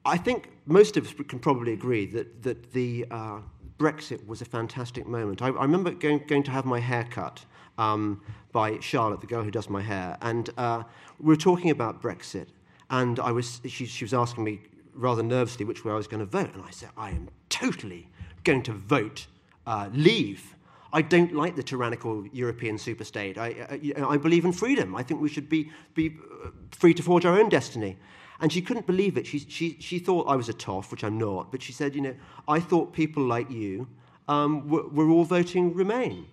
I 0.05 0.19
think 0.19 0.51
most 0.67 0.97
of 0.97 1.07
us 1.07 1.15
can 1.29 1.39
probably 1.39 1.73
agree 1.73 2.07
that, 2.07 2.43
that 2.43 2.73
the 2.73 3.07
uh, 3.11 3.39
Brexit 3.79 4.27
was 4.27 4.43
a 4.43 4.45
fantastic 4.45 5.07
moment. 5.07 5.41
I, 5.41 5.49
I 5.49 5.63
remember 5.63 5.93
going, 5.93 6.25
going 6.27 6.43
to 6.45 6.51
have 6.51 6.67
my 6.67 6.79
hair 6.79 7.07
cut 7.11 7.45
um, 7.79 8.21
by 8.53 8.79
Charlotte, 8.81 9.21
the 9.21 9.27
girl 9.27 9.43
who 9.43 9.51
does 9.51 9.69
my 9.69 9.81
hair, 9.81 10.17
and 10.21 10.51
uh, 10.57 10.83
we 11.19 11.27
were 11.27 11.37
talking 11.37 11.71
about 11.71 12.03
Brexit, 12.03 12.47
and 12.91 13.19
I 13.19 13.33
was, 13.33 13.61
she, 13.67 13.87
she 13.87 14.05
was 14.05 14.15
asking 14.15 14.45
me 14.45 14.61
rather 14.95 15.23
nervously 15.23 15.65
which 15.65 15.85
way 15.85 15.93
I 15.93 15.97
was 15.97 16.07
going 16.07 16.21
to 16.21 16.27
vote, 16.27 16.53
and 16.55 16.63
I 16.63 16.71
said, 16.71 16.91
I 16.97 17.11
am 17.11 17.29
totally 17.49 18.09
going 18.45 18.63
to 18.65 18.73
vote 18.73 19.27
uh, 19.67 19.89
leave. 19.93 20.57
I 20.93 21.01
don't 21.01 21.35
like 21.35 21.57
the 21.57 21.63
tyrannical 21.63 22.27
European 22.33 22.77
superstate. 22.77 23.39
I, 23.39 23.93
I, 23.99 24.15
I 24.15 24.17
believe 24.19 24.45
in 24.45 24.53
freedom. 24.53 24.95
I 24.95 25.03
think 25.03 25.23
we 25.23 25.29
should 25.29 25.49
be, 25.49 25.71
be 25.95 26.17
uh, 26.45 26.49
free 26.71 26.93
to 26.95 27.03
forge 27.03 27.25
our 27.25 27.39
own 27.39 27.49
destiny. 27.49 27.97
And 28.41 28.53
she 28.53 28.61
couldn't 28.61 28.87
believe 28.87 29.17
it. 29.17 29.27
She, 29.27 29.39
she, 29.39 29.77
she 29.81 29.99
thought 29.99 30.29
I 30.29 30.37
was 30.37 30.49
a 30.49 30.53
toff, 30.53 30.91
which 30.91 31.05
I'm 31.05 31.17
not, 31.17 31.51
but 31.51 31.63
she 31.63 31.73
said, 31.73 31.95
you 31.95 32.03
know, 32.03 32.15
I 32.47 32.61
thought 32.61 32.93
people 32.93 33.23
like 33.23 33.51
you 33.51 33.87
um, 34.29 34.69
were, 34.69 34.87
were 34.89 35.09
all 35.09 35.25
voting 35.25 35.73
Remain. 35.73 36.27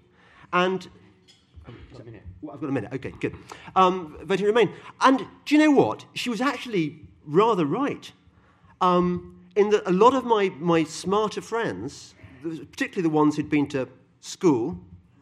And 0.52 0.88
a 2.00 2.04
minute. 2.04 2.24
Well, 2.42 2.54
I've 2.54 2.62
got 2.62 2.70
a 2.70 2.74
minute. 2.74 2.94
Okay, 2.94 3.14
good. 3.20 3.36
Um, 3.76 4.18
voting 4.24 4.46
Remain. 4.46 4.72
And 5.02 5.20
do 5.46 5.56
you 5.56 5.58
know 5.58 5.72
what? 5.72 6.06
She 6.14 6.30
was 6.30 6.42
actually 6.42 7.00
rather 7.26 7.66
right. 7.66 8.12
Um, 8.82 9.40
in 9.56 9.70
that 9.70 9.88
a 9.88 9.92
lot 9.92 10.14
of 10.14 10.26
my, 10.26 10.50
my 10.60 10.84
smarter 10.84 11.42
friends, 11.42 12.14
particularly 12.42 13.02
the 13.02 13.14
ones 13.14 13.36
who'd 13.36 13.50
been 13.50 13.68
to 13.68 13.88
school, 14.22 14.78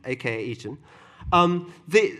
aka 0.06 0.44
Eton, 0.44 0.78
um, 1.32 1.74
they, 1.88 2.14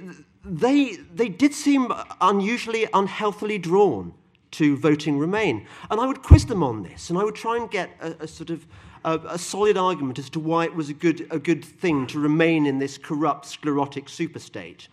they, 0.44 0.96
they 1.14 1.30
did 1.30 1.54
seem 1.54 1.92
unusually 2.22 2.88
unhealthily 2.94 3.58
drawn 3.58 4.14
to 4.52 4.78
voting 4.78 5.20
Remain. 5.20 5.68
And 5.90 6.00
I 6.00 6.08
would 6.08 6.24
quiz 6.24 6.46
them 6.46 6.64
on 6.64 6.84
this, 6.84 7.10
and 7.10 7.20
I 7.20 7.24
would 7.24 7.36
try 7.36 7.58
and 7.58 7.70
get 7.70 7.90
a, 8.02 8.24
a 8.24 8.28
sort 8.28 8.50
of 8.50 8.66
a, 9.08 9.20
a, 9.30 9.38
solid 9.38 9.78
argument 9.78 10.20
as 10.20 10.30
to 10.30 10.40
why 10.40 10.66
it 10.66 10.76
was 10.76 10.90
a 10.90 10.94
good, 10.94 11.26
a 11.32 11.40
good 11.40 11.64
thing 11.64 12.06
to 12.08 12.20
remain 12.20 12.66
in 12.66 12.78
this 12.78 12.98
corrupt, 12.98 13.46
sclerotic 13.46 14.08
superstate. 14.08 14.88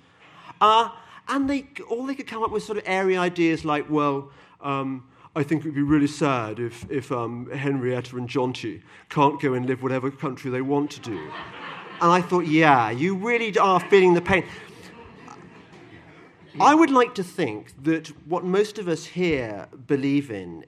Uh, 0.61 0.89
and 1.27 1.51
they, 1.51 1.67
all 1.91 2.07
they 2.07 2.15
could 2.15 2.29
come 2.29 2.45
up 2.45 2.53
with 2.53 2.63
sort 2.63 2.79
of 2.79 2.85
airy 2.87 3.17
ideas 3.17 3.65
like, 3.65 3.91
well, 3.91 4.31
um, 4.61 5.05
I 5.35 5.43
think 5.43 5.63
it 5.63 5.69
would 5.69 5.75
be 5.75 5.83
really 5.83 6.07
sad 6.07 6.61
if, 6.61 6.89
if 6.91 7.11
um, 7.11 7.51
Henrietta 7.51 8.17
and 8.17 8.29
Jonty 8.29 8.83
can't 9.09 9.41
go 9.41 9.55
and 9.55 9.67
live 9.67 9.83
whatever 9.83 10.11
country 10.13 10.49
they 10.49 10.63
want 10.63 10.93
to 10.93 11.01
do. 11.01 11.31
And 12.01 12.13
I 12.13 12.21
thought, 12.21 12.47
yeah, 12.47 12.91
you 12.91 13.17
really 13.17 13.57
are 13.59 13.81
feeling 13.81 14.15
the 14.15 14.21
pain. 14.21 14.45
I 16.61 16.73
would 16.75 16.91
like 16.91 17.17
to 17.17 17.25
think 17.25 17.73
that 17.83 18.09
what 18.29 18.45
most 18.45 18.79
of 18.79 18.87
us 18.87 19.05
here 19.05 19.67
believe 19.89 20.31
in 20.31 20.65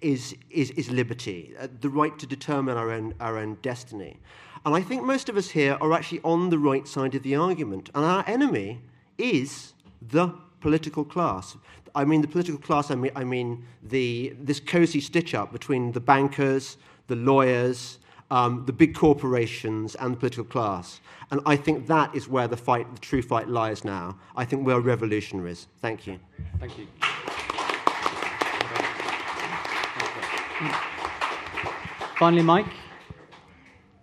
is, 0.00 0.36
is, 0.48 0.70
is 0.70 0.90
liberty, 0.90 1.54
uh, 1.58 1.66
the 1.80 1.88
right 1.88 2.16
to 2.20 2.26
determine 2.26 2.76
our 2.76 2.92
own, 2.92 3.14
our 3.18 3.38
own 3.38 3.58
destiny. 3.60 4.16
And 4.64 4.76
I 4.76 4.80
think 4.80 5.02
most 5.02 5.28
of 5.28 5.36
us 5.36 5.50
here 5.50 5.76
are 5.80 5.92
actually 5.92 6.20
on 6.22 6.50
the 6.50 6.58
right 6.58 6.86
side 6.86 7.16
of 7.16 7.24
the 7.24 7.34
argument. 7.34 7.90
And 7.96 8.04
our 8.04 8.24
enemy 8.28 8.80
is 9.18 9.72
the 10.00 10.34
political 10.60 11.04
class. 11.04 11.56
I 11.96 12.04
mean, 12.04 12.22
the 12.22 12.28
political 12.28 12.60
class, 12.60 12.92
I 12.92 12.94
mean, 12.94 13.12
I 13.16 13.24
mean 13.24 13.66
the, 13.82 14.36
this 14.40 14.60
cozy 14.60 15.00
stitch 15.00 15.34
up 15.34 15.52
between 15.52 15.92
the 15.92 16.00
bankers, 16.00 16.76
the 17.08 17.16
lawyers, 17.16 17.98
um, 18.30 18.64
the 18.66 18.72
big 18.72 18.94
corporations, 18.94 19.94
and 19.96 20.14
the 20.14 20.18
political 20.18 20.44
class. 20.44 21.00
And 21.30 21.40
I 21.46 21.56
think 21.56 21.86
that 21.86 22.14
is 22.14 22.28
where 22.28 22.48
the 22.48 22.56
fight, 22.56 22.92
the 22.94 23.00
true 23.00 23.22
fight 23.22 23.48
lies 23.48 23.84
now. 23.84 24.18
I 24.36 24.44
think 24.44 24.66
we're 24.66 24.80
revolutionaries. 24.80 25.68
Thank 25.80 26.06
you. 26.06 26.18
Thank 26.58 26.78
you. 26.78 26.86
Finally, 32.18 32.42
Mike. 32.42 32.66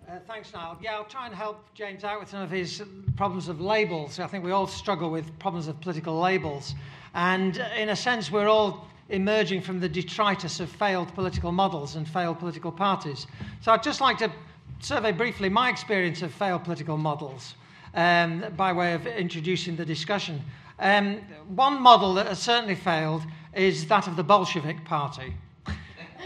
Uh, 0.06 0.18
thanks, 0.26 0.52
Niall. 0.52 0.78
Yeah, 0.82 0.96
I'll 0.96 1.04
try 1.04 1.24
and 1.24 1.34
help 1.34 1.72
James 1.72 2.04
out 2.04 2.20
with 2.20 2.28
some 2.28 2.42
of 2.42 2.50
his 2.50 2.82
problems 3.16 3.48
of 3.48 3.60
labels. 3.60 4.20
I 4.20 4.26
think 4.26 4.44
we 4.44 4.50
all 4.50 4.66
struggle 4.66 5.10
with 5.10 5.38
problems 5.38 5.66
of 5.66 5.80
political 5.80 6.20
labels. 6.20 6.74
And 7.14 7.58
uh, 7.58 7.68
in 7.76 7.88
a 7.88 7.96
sense, 7.96 8.30
we're 8.30 8.48
all 8.48 8.86
emerging 9.08 9.62
from 9.62 9.80
the 9.80 9.88
detritus 9.88 10.60
of 10.60 10.70
failed 10.70 11.14
political 11.14 11.52
models 11.52 11.96
and 11.96 12.08
failed 12.08 12.38
political 12.38 12.72
parties. 12.72 13.26
So 13.60 13.72
I'd 13.72 13.82
just 13.82 14.00
like 14.00 14.18
to 14.18 14.32
survey 14.80 15.12
briefly 15.12 15.48
my 15.48 15.70
experience 15.70 16.22
of 16.22 16.32
failed 16.32 16.64
political 16.64 16.96
models 16.96 17.54
um, 17.94 18.44
by 18.56 18.72
way 18.72 18.94
of 18.94 19.06
introducing 19.06 19.76
the 19.76 19.84
discussion. 19.84 20.42
Um, 20.78 21.20
one 21.48 21.80
model 21.80 22.14
that 22.14 22.26
has 22.26 22.40
certainly 22.40 22.74
failed 22.74 23.22
is 23.54 23.86
that 23.86 24.08
of 24.08 24.16
the 24.16 24.24
Bolshevik 24.24 24.84
Party. 24.84 25.34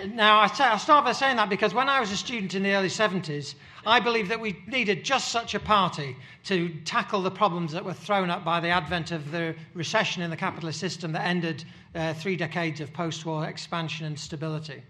Now, 0.04 0.40
I, 0.40 0.46
start 0.46 1.04
by 1.04 1.12
saying 1.12 1.36
that 1.36 1.48
because 1.48 1.72
when 1.72 1.88
I 1.88 2.00
was 2.00 2.10
a 2.10 2.16
student 2.16 2.54
in 2.54 2.62
the 2.62 2.74
early 2.74 2.88
70s, 2.88 3.54
I 3.86 3.98
believed 4.00 4.30
that 4.30 4.40
we 4.40 4.62
needed 4.66 5.04
just 5.04 5.30
such 5.30 5.54
a 5.54 5.60
party 5.60 6.16
to 6.44 6.68
tackle 6.84 7.22
the 7.22 7.30
problems 7.30 7.72
that 7.72 7.84
were 7.84 7.94
thrown 7.94 8.28
up 8.28 8.44
by 8.44 8.60
the 8.60 8.68
advent 8.68 9.10
of 9.10 9.30
the 9.30 9.54
recession 9.74 10.22
in 10.22 10.30
the 10.30 10.36
capitalist 10.36 10.80
system 10.80 11.12
that 11.12 11.26
ended 11.26 11.64
uh, 11.94 12.12
three 12.14 12.36
decades 12.36 12.80
of 12.80 12.92
post 12.92 13.24
war 13.24 13.46
expansion 13.46 14.06
and 14.06 14.18
stability. 14.18 14.82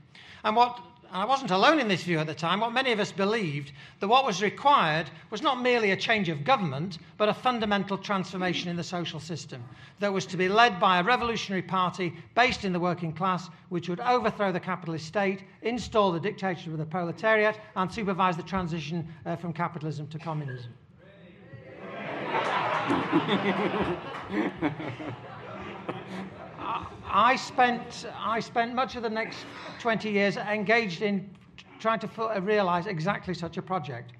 And 0.44 0.56
what 0.56 0.80
I 1.16 1.24
wasn't 1.24 1.50
alone 1.50 1.80
in 1.80 1.88
this 1.88 2.02
view 2.02 2.18
at 2.18 2.26
the 2.26 2.34
time, 2.34 2.60
what 2.60 2.74
many 2.74 2.92
of 2.92 3.00
us 3.00 3.10
believed 3.10 3.72
that 4.00 4.08
what 4.08 4.26
was 4.26 4.42
required 4.42 5.08
was 5.30 5.40
not 5.40 5.62
merely 5.62 5.90
a 5.90 5.96
change 5.96 6.28
of 6.28 6.44
government, 6.44 6.98
but 7.16 7.30
a 7.30 7.34
fundamental 7.34 7.96
transformation 7.96 8.68
in 8.68 8.76
the 8.76 8.84
social 8.84 9.18
system 9.18 9.64
that 9.98 10.12
was 10.12 10.26
to 10.26 10.36
be 10.36 10.46
led 10.46 10.78
by 10.78 10.98
a 10.98 11.02
revolutionary 11.02 11.62
party 11.62 12.12
based 12.34 12.66
in 12.66 12.72
the 12.74 12.78
working 12.78 13.14
class, 13.14 13.48
which 13.70 13.88
would 13.88 14.00
overthrow 14.00 14.52
the 14.52 14.60
capitalist 14.60 15.06
state, 15.06 15.42
install 15.62 16.12
the 16.12 16.20
dictatorship 16.20 16.72
of 16.72 16.78
the 16.78 16.84
proletariat, 16.84 17.58
and 17.76 17.90
supervise 17.90 18.36
the 18.36 18.42
transition 18.42 19.08
uh, 19.24 19.36
from 19.36 19.54
capitalism 19.54 20.06
to 20.08 20.18
communism. 20.18 20.70
I 27.06 27.36
spent, 27.36 28.06
I 28.18 28.40
spent 28.40 28.74
much 28.74 28.96
of 28.96 29.02
the 29.02 29.10
next 29.10 29.38
20 29.80 30.10
years 30.10 30.36
engaged 30.36 31.02
in 31.02 31.30
trying 31.78 32.00
to 32.00 32.40
realize 32.40 32.86
exactly 32.86 33.34
such 33.34 33.56
a 33.56 33.62
project. 33.62 34.12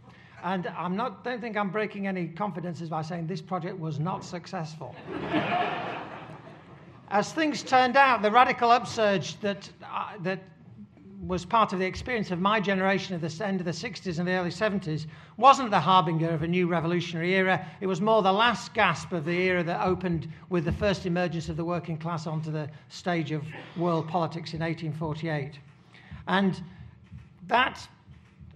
And 0.43 0.67
I 0.69 0.89
don't 1.25 1.41
think 1.41 1.57
I'm 1.57 1.71
breaking 1.71 2.07
any 2.07 2.29
confidences 2.29 2.89
by 2.89 3.03
saying 3.03 3.27
this 3.27 3.43
project 3.43 3.79
was 3.79 3.99
not 3.99 4.25
successful. 4.25 4.95
As 7.09 7.33
things 7.33 7.63
turned 7.63 7.97
out, 7.97 8.23
the 8.23 8.31
radical 8.31 8.71
upsurge 8.71 9.41
that, 9.41 9.69
uh, 9.83 10.13
that 10.23 10.43
was 11.27 11.45
part 11.45 11.73
of 11.73 11.79
the 11.79 11.85
experience 11.85 12.31
of 12.31 12.41
my 12.41 12.61
generation 12.61 13.15
of 13.15 13.21
the 13.21 13.45
end 13.45 13.61
of 13.61 13.65
the 13.65 13.73
60s 13.73 14.19
and 14.19 14.29
the 14.29 14.33
early 14.33 14.51
70s 14.51 15.07
wasn't 15.37 15.71
the 15.71 15.81
harbinger 15.81 16.31
of 16.31 16.43
a 16.43 16.49
new 16.49 16.67
revolutionary 16.69 17.35
era. 17.35 17.67
It 17.81 17.87
was 17.87 18.01
more 18.01 18.23
the 18.23 18.33
last 18.33 18.75
gasp 18.75 19.13
of 19.13 19.25
the 19.25 19.33
era 19.33 19.63
that 19.65 19.85
opened 19.85 20.29
with 20.51 20.65
the 20.65 20.73
first 20.73 21.07
emergence 21.07 21.49
of 21.49 21.57
the 21.57 21.65
working 21.65 21.97
class 21.99 22.27
onto 22.27 22.51
the 22.51 22.69
stage 22.89 23.33
of 23.33 23.43
world 23.77 24.09
politics 24.09 24.55
in 24.55 24.61
1848. 24.61 25.59
And 26.29 26.63
that 27.49 27.87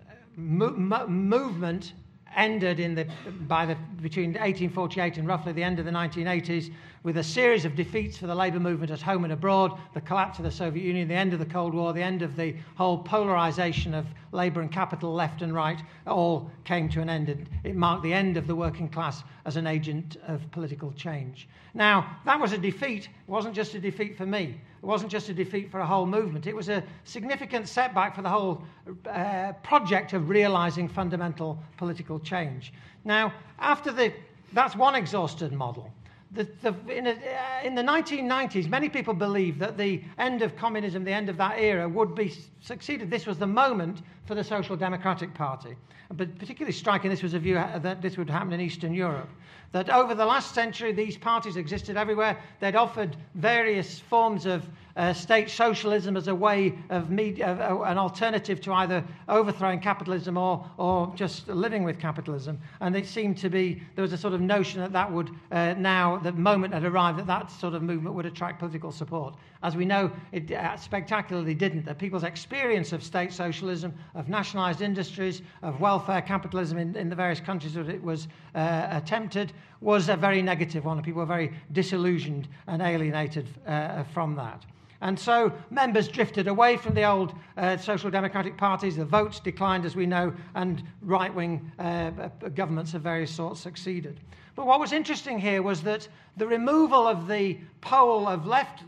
uh, 0.08 0.12
mo- 0.36 0.70
mo- 0.70 1.06
movement 1.08 1.94
ended 2.36 2.78
in 2.78 2.94
the, 2.94 3.06
by 3.48 3.66
the, 3.66 3.76
between 4.00 4.30
1848 4.30 5.18
and 5.18 5.26
roughly 5.26 5.52
the 5.52 5.62
end 5.62 5.78
of 5.78 5.84
the 5.84 5.90
1980s 5.90 6.72
with 7.02 7.16
a 7.16 7.24
series 7.24 7.64
of 7.64 7.74
defeats 7.74 8.18
for 8.18 8.26
the 8.26 8.34
labour 8.34 8.60
movement 8.60 8.90
at 8.90 9.00
home 9.00 9.24
and 9.24 9.32
abroad, 9.32 9.78
the 9.94 10.00
collapse 10.02 10.38
of 10.38 10.44
the 10.44 10.50
Soviet 10.50 10.84
Union, 10.84 11.08
the 11.08 11.14
end 11.14 11.32
of 11.32 11.38
the 11.38 11.46
Cold 11.46 11.72
War, 11.72 11.94
the 11.94 12.02
end 12.02 12.20
of 12.20 12.36
the 12.36 12.54
whole 12.74 12.98
polarisation 12.98 13.94
of 13.94 14.06
labour 14.32 14.60
and 14.60 14.70
capital, 14.70 15.14
left 15.14 15.40
and 15.40 15.54
right, 15.54 15.80
all 16.06 16.50
came 16.64 16.90
to 16.90 17.00
an 17.00 17.08
end. 17.08 17.30
And 17.30 17.48
it 17.64 17.74
marked 17.74 18.02
the 18.02 18.12
end 18.12 18.36
of 18.36 18.46
the 18.46 18.54
working 18.54 18.88
class 18.88 19.22
as 19.46 19.56
an 19.56 19.66
agent 19.66 20.18
of 20.26 20.48
political 20.50 20.92
change. 20.92 21.48
Now, 21.72 22.18
that 22.26 22.38
was 22.38 22.52
a 22.52 22.58
defeat. 22.58 23.04
It 23.04 23.30
wasn't 23.30 23.54
just 23.54 23.74
a 23.74 23.80
defeat 23.80 24.18
for 24.18 24.26
me. 24.26 24.60
It 24.82 24.86
wasn't 24.86 25.10
just 25.10 25.30
a 25.30 25.34
defeat 25.34 25.70
for 25.70 25.80
a 25.80 25.86
whole 25.86 26.06
movement. 26.06 26.46
It 26.46 26.54
was 26.54 26.68
a 26.68 26.82
significant 27.04 27.66
setback 27.66 28.14
for 28.14 28.22
the 28.22 28.28
whole 28.28 28.62
uh, 29.08 29.52
project 29.62 30.12
of 30.12 30.28
realising 30.28 30.86
fundamental 30.86 31.58
political 31.78 32.18
change. 32.18 32.74
Now, 33.04 33.32
after 33.58 33.90
the, 33.90 34.12
that's 34.52 34.76
one 34.76 34.94
exhausted 34.94 35.52
model. 35.52 35.90
The, 36.32 36.48
the, 36.62 36.74
in, 36.88 37.08
a, 37.08 37.10
uh, 37.10 37.64
in, 37.64 37.74
the 37.74 37.82
1990s, 37.82 38.68
many 38.68 38.88
people 38.88 39.14
believed 39.14 39.58
that 39.58 39.76
the 39.76 40.02
end 40.16 40.42
of 40.42 40.56
communism, 40.56 41.02
the 41.02 41.12
end 41.12 41.28
of 41.28 41.36
that 41.38 41.58
era, 41.58 41.88
would 41.88 42.14
be 42.14 42.32
succeeded. 42.60 43.10
This 43.10 43.26
was 43.26 43.38
the 43.38 43.46
moment 43.46 44.02
for 44.26 44.34
the 44.34 44.44
Social 44.44 44.76
Democratic 44.76 45.34
Party. 45.34 45.76
But 46.12 46.38
particularly 46.38 46.72
striking, 46.72 47.10
this 47.10 47.22
was 47.22 47.34
a 47.34 47.38
view 47.38 47.54
that 47.54 48.02
this 48.02 48.16
would 48.16 48.28
happen 48.28 48.52
in 48.52 48.60
Eastern 48.60 48.92
Europe. 48.92 49.28
That 49.72 49.88
over 49.90 50.16
the 50.16 50.26
last 50.26 50.52
century, 50.54 50.92
these 50.92 51.16
parties 51.16 51.56
existed 51.56 51.96
everywhere. 51.96 52.36
They'd 52.58 52.74
offered 52.74 53.16
various 53.34 54.00
forms 54.00 54.44
of 54.44 54.68
uh, 54.96 55.12
state 55.12 55.48
socialism 55.48 56.16
as 56.16 56.26
a 56.26 56.34
way 56.34 56.74
of, 56.90 57.12
uh, 57.12 57.82
an 57.84 57.96
alternative 57.96 58.60
to 58.60 58.72
either 58.72 59.04
overthrowing 59.28 59.80
capitalism 59.80 60.36
or, 60.36 60.68
or 60.78 61.12
just 61.14 61.46
living 61.48 61.84
with 61.84 62.00
capitalism. 62.00 62.58
And 62.80 62.96
it 62.96 63.06
seemed 63.06 63.38
to 63.38 63.48
be, 63.48 63.80
there 63.94 64.02
was 64.02 64.12
a 64.12 64.18
sort 64.18 64.34
of 64.34 64.40
notion 64.40 64.80
that 64.80 64.92
that 64.92 65.10
would 65.10 65.30
uh, 65.52 65.74
now, 65.78 66.18
the 66.18 66.32
moment 66.32 66.74
had 66.74 66.84
arrived 66.84 67.18
that 67.20 67.28
that 67.28 67.52
sort 67.52 67.74
of 67.74 67.82
movement 67.82 68.16
would 68.16 68.26
attract 68.26 68.58
political 68.58 68.90
support. 68.90 69.36
As 69.62 69.76
we 69.76 69.84
know, 69.84 70.10
it 70.32 70.50
uh, 70.50 70.76
spectacularly 70.76 71.54
didn't. 71.54 71.84
That 71.84 71.98
people's 71.98 72.24
experience 72.24 72.49
of 72.92 73.02
state 73.02 73.32
socialism, 73.32 73.94
of 74.14 74.28
nationalized 74.28 74.80
industries, 74.80 75.42
of 75.62 75.80
welfare 75.80 76.20
capitalism 76.20 76.78
in, 76.78 76.96
in 76.96 77.08
the 77.08 77.14
various 77.14 77.40
countries 77.40 77.74
that 77.74 77.88
it 77.88 78.02
was 78.02 78.26
uh, 78.54 78.88
attempted 78.90 79.52
was 79.80 80.08
a 80.08 80.16
very 80.16 80.42
negative 80.42 80.84
one, 80.84 81.00
people 81.02 81.20
were 81.20 81.26
very 81.26 81.52
disillusioned 81.72 82.48
and 82.66 82.82
alienated 82.82 83.46
uh, 83.66 84.02
from 84.12 84.34
that. 84.34 84.64
And 85.00 85.18
so 85.18 85.52
members 85.70 86.08
drifted 86.08 86.48
away 86.48 86.76
from 86.76 86.94
the 86.94 87.04
old 87.04 87.34
uh, 87.56 87.76
social 87.78 88.10
democratic 88.10 88.56
parties. 88.58 88.96
The 88.96 89.04
votes 89.04 89.40
declined, 89.40 89.86
as 89.86 89.96
we 89.96 90.04
know, 90.04 90.34
and 90.54 90.82
right 91.00 91.34
wing 91.34 91.70
uh, 91.78 92.10
governments 92.54 92.92
of 92.94 93.02
various 93.02 93.30
sorts 93.30 93.60
succeeded. 93.60 94.20
But 94.56 94.66
what 94.66 94.80
was 94.80 94.92
interesting 94.92 95.38
here 95.38 95.62
was 95.62 95.80
that 95.82 96.06
the 96.36 96.46
removal 96.46 97.06
of 97.06 97.28
the 97.28 97.58
pole 97.80 98.28
of 98.28 98.46
left, 98.46 98.82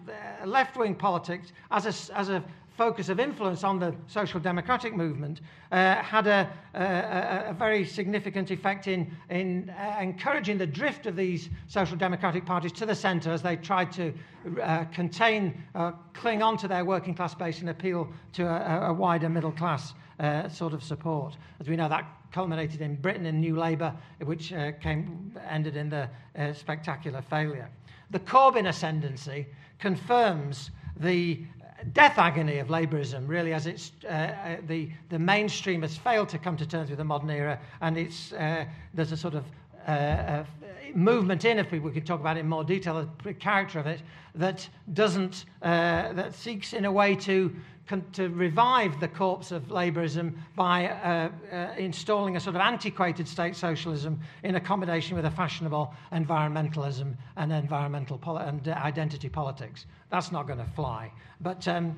uh, 0.45 0.65
wing 0.77 0.95
politics 0.95 1.53
as 1.71 2.11
a, 2.11 2.19
as 2.19 2.29
a 2.29 2.45
focus 2.83 3.09
of 3.09 3.21
influence 3.21 3.63
on 3.63 3.79
the 3.79 3.95
social 4.09 4.41
democratic 4.41 4.93
movement 4.93 5.41
uh, 5.71 5.95
had 6.03 6.27
a, 6.27 6.51
a, 6.75 7.51
a, 7.51 7.55
very 7.57 7.85
significant 7.85 8.51
effect 8.51 8.89
in, 8.89 9.09
in 9.31 9.71
uh, 9.71 9.99
encouraging 10.01 10.59
the 10.59 10.67
drift 10.67 11.07
of 11.07 11.15
these 11.15 11.49
social 11.69 11.97
democratic 11.97 12.45
parties 12.45 12.73
to 12.73 12.85
the 12.85 12.93
centre 12.93 13.31
as 13.31 13.41
they 13.41 13.55
tried 13.55 13.93
to 13.93 14.13
uh, 14.61 14.83
contain, 14.87 15.63
uh, 15.77 15.93
cling 16.13 16.43
on 16.43 16.57
to 16.57 16.67
their 16.67 16.85
working 16.85 17.15
class 17.15 17.37
base 17.37 17.61
and 17.61 17.71
appeal 17.71 18.09
to 18.33 18.43
a, 18.43 18.89
a 18.89 18.93
wider 18.93 19.29
middle 19.29 19.53
class 19.53 19.95
uh, 20.19 20.49
sort 20.49 20.73
of 20.73 20.83
support. 20.83 21.37
As 21.61 21.69
we 21.69 21.77
know, 21.77 21.89
that 21.89 22.05
culminated 22.33 22.81
in 22.81 22.97
Britain 22.97 23.27
in 23.27 23.39
New 23.39 23.57
Labour, 23.57 23.95
which 24.25 24.53
uh, 24.53 24.73
came, 24.73 25.39
ended 25.49 25.77
in 25.77 25.89
the 25.89 26.09
spectacular 26.53 27.23
failure. 27.23 27.69
The 28.11 28.19
Corbyn 28.19 28.67
ascendancy 28.67 29.47
confirms 29.79 30.73
the 30.97 31.45
death 31.93 32.19
agony 32.19 32.59
of 32.59 32.69
Labourism, 32.69 33.27
really, 33.27 33.53
as 33.53 33.67
it's, 33.67 33.93
uh, 34.05 34.09
uh, 34.09 34.57
the, 34.67 34.91
the 35.09 35.19
mainstream 35.19 35.83
has 35.83 35.97
failed 35.97 36.29
to 36.31 36.39
come 36.39 36.57
to 36.57 36.67
terms 36.67 36.91
with 36.91 36.99
the 36.99 37.05
modern 37.05 37.31
era, 37.31 37.59
and 37.81 37.97
it's, 37.97 38.33
uh, 38.33 38.65
there's 38.95 39.13
a 39.13 39.17
sort 39.17 39.35
of 39.35 39.45
uh, 39.87 40.45
movement 40.95 41.45
in, 41.45 41.59
if 41.59 41.71
we, 41.73 41.79
we 41.79 41.91
could 41.91 42.07
talk 42.07 42.21
about 42.21 42.37
it 42.37 42.41
in 42.41 42.49
more 42.49 42.65
detail, 42.65 43.09
the 43.25 43.35
character 43.35 43.79
of 43.79 43.87
it, 43.87 44.01
that 44.35 44.69
doesn't, 44.95 45.45
uh, 45.63 46.13
that 46.13 46.35
seeks 46.35 46.73
in 46.73 46.85
a 46.85 46.93
way 46.93 47.15
to 47.15 47.55
to 48.13 48.29
revive 48.29 49.01
the 49.01 49.09
corpse 49.09 49.51
of 49.51 49.65
Labourism 49.65 50.35
by 50.57 50.89
uh, 50.89 51.31
uh, 51.53 51.75
installing 51.77 52.37
a 52.37 52.41
sort 52.41 52.57
of 52.57 52.63
antiquated 52.63 53.29
state 53.29 53.57
socialism 53.57 54.21
in 54.45 54.55
accommodation 54.55 55.17
with 55.17 55.27
a 55.27 55.31
fashionable 55.31 55.93
environmentalism 56.13 57.15
and 57.37 57.53
environmental 57.53 58.19
poli- 58.19 58.45
and 58.45 58.69
uh, 58.69 58.73
identity 58.83 59.29
politics. 59.29 59.87
That's 60.11 60.33
not 60.33 60.47
going 60.47 60.61
to 60.61 60.73
fly. 60.75 61.13
But 61.41 61.67
um, 61.69 61.97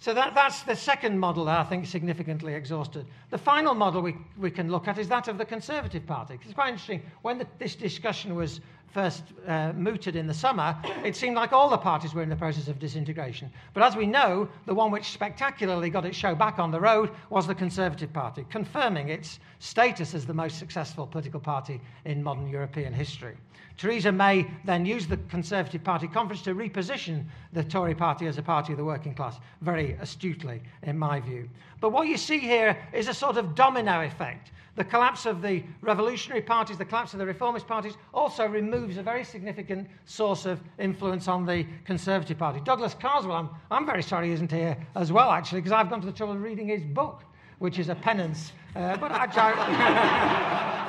so 0.00 0.12
that, 0.12 0.34
that's 0.34 0.62
the 0.62 0.76
second 0.76 1.18
model 1.18 1.46
that 1.46 1.58
I 1.58 1.64
think 1.64 1.86
significantly 1.86 2.54
exhausted. 2.54 3.06
The 3.30 3.38
final 3.38 3.74
model 3.74 4.02
we, 4.02 4.16
we 4.36 4.50
can 4.50 4.70
look 4.70 4.88
at 4.88 4.98
is 4.98 5.08
that 5.08 5.28
of 5.28 5.38
the 5.38 5.44
Conservative 5.44 6.06
Party. 6.06 6.38
It's 6.42 6.52
quite 6.52 6.68
interesting. 6.68 7.02
When 7.22 7.38
the, 7.38 7.46
this 7.58 7.74
discussion 7.74 8.34
was 8.34 8.60
first 8.96 9.24
uh, 9.46 9.74
mooted 9.74 10.16
in 10.16 10.26
the 10.26 10.32
summer, 10.32 10.74
it 11.04 11.14
seemed 11.14 11.36
like 11.36 11.52
all 11.52 11.68
the 11.68 11.76
parties 11.76 12.14
were 12.14 12.22
in 12.22 12.30
the 12.30 12.34
process 12.34 12.66
of 12.66 12.78
disintegration. 12.78 13.50
But 13.74 13.82
as 13.82 13.94
we 13.94 14.06
know, 14.06 14.48
the 14.64 14.72
one 14.74 14.90
which 14.90 15.10
spectacularly 15.10 15.90
got 15.90 16.06
its 16.06 16.16
show 16.16 16.34
back 16.34 16.58
on 16.58 16.70
the 16.70 16.80
road 16.80 17.10
was 17.28 17.46
the 17.46 17.54
Conservative 17.54 18.10
Party, 18.10 18.46
confirming 18.48 19.10
its 19.10 19.38
status 19.58 20.14
as 20.14 20.24
the 20.24 20.32
most 20.32 20.58
successful 20.58 21.06
political 21.06 21.40
party 21.40 21.78
in 22.06 22.22
modern 22.22 22.48
European 22.48 22.94
history. 22.94 23.36
Theresa 23.76 24.10
May 24.10 24.50
then 24.64 24.86
used 24.86 25.10
the 25.10 25.18
Conservative 25.28 25.84
Party 25.84 26.08
conference 26.08 26.40
to 26.44 26.54
reposition 26.54 27.26
the 27.52 27.64
Tory 27.64 27.94
party 27.94 28.26
as 28.26 28.38
a 28.38 28.42
party 28.42 28.72
of 28.72 28.78
the 28.78 28.84
working 28.84 29.14
class, 29.14 29.38
very 29.60 29.92
astutely, 30.00 30.62
in 30.84 30.98
my 30.98 31.20
view. 31.20 31.50
But 31.82 31.92
what 31.92 32.08
you 32.08 32.16
see 32.16 32.38
here 32.38 32.78
is 32.94 33.08
a 33.08 33.14
sort 33.14 33.36
of 33.36 33.54
domino 33.54 34.00
effect. 34.06 34.52
The 34.76 34.84
collapse 34.84 35.24
of 35.24 35.40
the 35.40 35.64
revolutionary 35.80 36.42
parties, 36.42 36.76
the 36.76 36.84
collapse 36.84 37.14
of 37.14 37.18
the 37.18 37.26
reformist 37.26 37.66
parties, 37.66 37.94
also 38.12 38.46
removes 38.86 38.98
a 38.98 39.02
very 39.02 39.24
significant 39.24 39.88
source 40.04 40.46
of 40.46 40.60
influence 40.78 41.26
on 41.26 41.44
the 41.44 41.66
Conservative 41.84 42.38
Party. 42.38 42.60
Douglas 42.62 42.94
Carswell, 42.94 43.34
I'm, 43.34 43.50
I'm 43.68 43.84
very 43.84 44.02
sorry, 44.02 44.28
he 44.28 44.32
isn't 44.32 44.52
here 44.52 44.76
as 44.94 45.10
well, 45.10 45.32
actually, 45.32 45.60
because 45.60 45.72
I've 45.72 45.90
gone 45.90 46.00
to 46.02 46.06
the 46.06 46.12
trouble 46.12 46.34
of 46.34 46.42
reading 46.42 46.68
his 46.68 46.84
book, 46.84 47.24
which 47.58 47.80
is 47.80 47.88
a 47.88 47.96
penance. 47.96 48.52
Uh, 48.76 48.96
but 48.96 49.10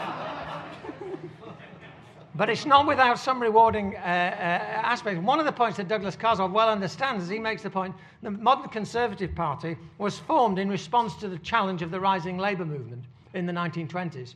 But 2.36 2.51
it's 2.51 2.67
not 2.67 2.86
without 2.86 3.17
some 3.17 3.41
rewarding 3.41 3.95
uh, 3.95 3.99
uh, 3.99 4.03
aspects. 4.03 5.19
One 5.19 5.39
of 5.39 5.47
the 5.47 5.51
points 5.51 5.77
that 5.77 5.88
Douglas 5.88 6.15
Carswell 6.15 6.49
well 6.49 6.69
understands 6.69 7.23
is 7.23 7.31
he 7.31 7.39
makes 7.39 7.63
the 7.63 7.71
point 7.71 7.95
the 8.21 8.29
modern 8.29 8.69
Conservative 8.69 9.33
Party 9.33 9.75
was 9.97 10.19
formed 10.19 10.60
in 10.60 10.69
response 10.69 11.15
to 11.15 11.29
the 11.29 11.39
challenge 11.39 11.81
of 11.81 11.89
the 11.89 11.99
rising 11.99 12.38
labour 12.38 12.65
movement 12.65 13.05
in 13.33 13.47
the 13.47 13.53
1920s. 13.53 14.36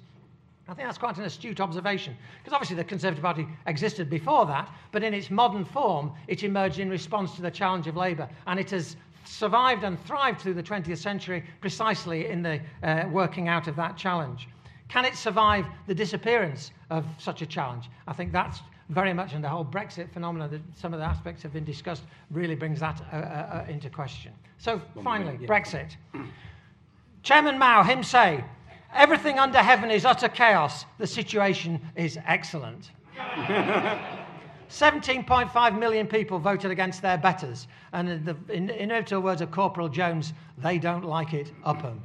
I 0.67 0.73
think 0.73 0.87
that's 0.87 0.97
quite 0.97 1.17
an 1.17 1.23
astute 1.23 1.59
observation, 1.59 2.15
because 2.39 2.53
obviously 2.53 2.75
the 2.75 2.83
Conservative 2.83 3.23
Party 3.23 3.47
existed 3.67 4.09
before 4.09 4.45
that, 4.45 4.69
but 4.91 5.03
in 5.03 5.13
its 5.13 5.29
modern 5.29 5.65
form, 5.65 6.13
it 6.27 6.43
emerged 6.43 6.79
in 6.79 6.89
response 6.89 7.35
to 7.35 7.41
the 7.41 7.51
challenge 7.51 7.87
of 7.87 7.97
Labour, 7.97 8.29
and 8.47 8.59
it 8.59 8.69
has 8.71 8.95
survived 9.25 9.83
and 9.83 9.99
thrived 10.05 10.39
through 10.39 10.53
the 10.53 10.63
20th 10.63 10.97
century 10.97 11.43
precisely 11.59 12.27
in 12.27 12.41
the 12.41 12.59
uh, 12.83 13.05
working 13.11 13.47
out 13.47 13.67
of 13.67 13.75
that 13.75 13.97
challenge. 13.97 14.47
Can 14.87 15.05
it 15.05 15.15
survive 15.15 15.65
the 15.87 15.95
disappearance 15.95 16.71
of 16.89 17.05
such 17.17 17.41
a 17.41 17.45
challenge? 17.45 17.89
I 18.07 18.13
think 18.13 18.31
that's 18.31 18.61
very 18.89 19.13
much, 19.13 19.33
and 19.33 19.43
the 19.43 19.49
whole 19.49 19.63
Brexit 19.63 20.11
phenomenon, 20.11 20.51
that 20.51 20.61
some 20.75 20.93
of 20.93 20.99
the 20.99 21.05
aspects 21.05 21.41
have 21.43 21.53
been 21.53 21.63
discussed, 21.63 22.03
really 22.29 22.55
brings 22.55 22.79
that 22.81 23.01
uh, 23.11 23.15
uh, 23.15 23.19
uh 23.19 23.65
into 23.69 23.89
question. 23.89 24.33
So, 24.57 24.81
finally. 25.01 25.37
Brexit. 25.47 25.95
Chairman 27.23 27.57
Mao, 27.57 27.83
him 27.83 28.03
say, 28.03 28.43
Everything 28.93 29.39
under 29.39 29.59
heaven 29.59 29.89
is 29.89 30.05
utter 30.05 30.29
chaos. 30.29 30.85
The 30.97 31.07
situation 31.07 31.81
is 31.95 32.17
excellent. 32.25 32.91
17.5 34.71 35.77
million 35.77 36.07
people 36.07 36.39
voted 36.39 36.71
against 36.71 37.01
their 37.01 37.17
betters. 37.17 37.67
And 37.91 38.09
in 38.09 38.23
the 38.23 38.37
in, 38.49 38.69
inevitable 38.69 39.21
words 39.21 39.41
of 39.41 39.51
Corporal 39.51 39.89
Jones, 39.89 40.33
they 40.57 40.79
don't 40.79 41.03
like 41.03 41.33
it, 41.33 41.51
Upham. 41.65 42.01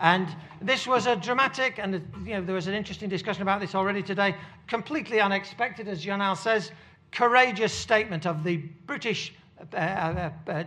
and 0.00 0.28
this 0.60 0.86
was 0.86 1.06
a 1.06 1.16
dramatic, 1.16 1.78
and 1.78 1.94
you 2.26 2.34
know, 2.34 2.42
there 2.42 2.54
was 2.54 2.66
an 2.66 2.74
interesting 2.74 3.08
discussion 3.08 3.42
about 3.42 3.60
this 3.60 3.74
already 3.74 4.02
today, 4.02 4.36
completely 4.66 5.20
unexpected, 5.20 5.88
as 5.88 6.04
Janal 6.04 6.36
says, 6.36 6.72
courageous 7.10 7.72
statement 7.72 8.26
of 8.26 8.44
the 8.44 8.58
British 8.86 9.32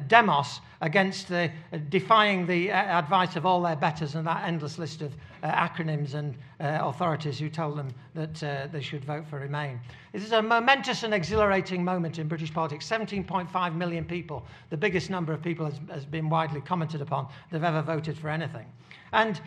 demos 0.07 0.61
against 0.81 1.27
the, 1.27 1.51
uh, 1.73 1.77
defying 1.89 2.45
the 2.45 2.71
uh, 2.71 2.99
advice 2.99 3.35
of 3.35 3.45
all 3.45 3.61
their 3.61 3.75
betters 3.75 4.15
and 4.15 4.27
that 4.27 4.43
endless 4.45 4.77
list 4.77 5.01
of 5.01 5.15
uh, 5.43 5.51
acronyms 5.51 6.13
and, 6.13 6.35
uh, 6.59 6.79
authorities 6.81 7.39
who 7.39 7.49
told 7.49 7.77
them 7.77 7.89
that 8.13 8.43
uh, 8.43 8.67
they 8.71 8.81
should 8.81 9.03
vote 9.03 9.25
for 9.27 9.39
Remain. 9.39 9.79
This 10.13 10.23
is 10.23 10.31
a 10.31 10.41
momentous 10.41 11.03
and 11.03 11.13
exhilarating 11.13 11.83
moment 11.83 12.19
in 12.19 12.27
British 12.27 12.53
politics. 12.53 12.87
17.5 12.87 13.75
million 13.75 14.05
people, 14.05 14.45
the 14.69 14.77
biggest 14.77 15.09
number 15.09 15.33
of 15.33 15.41
people 15.41 15.65
has, 15.65 15.79
has 15.91 16.05
been 16.05 16.29
widely 16.29 16.61
commented 16.61 17.01
upon 17.01 17.27
that 17.51 17.61
have 17.61 17.75
ever 17.75 17.81
voted 17.81 18.17
for 18.17 18.29
anything. 18.29 18.65
And 19.13 19.39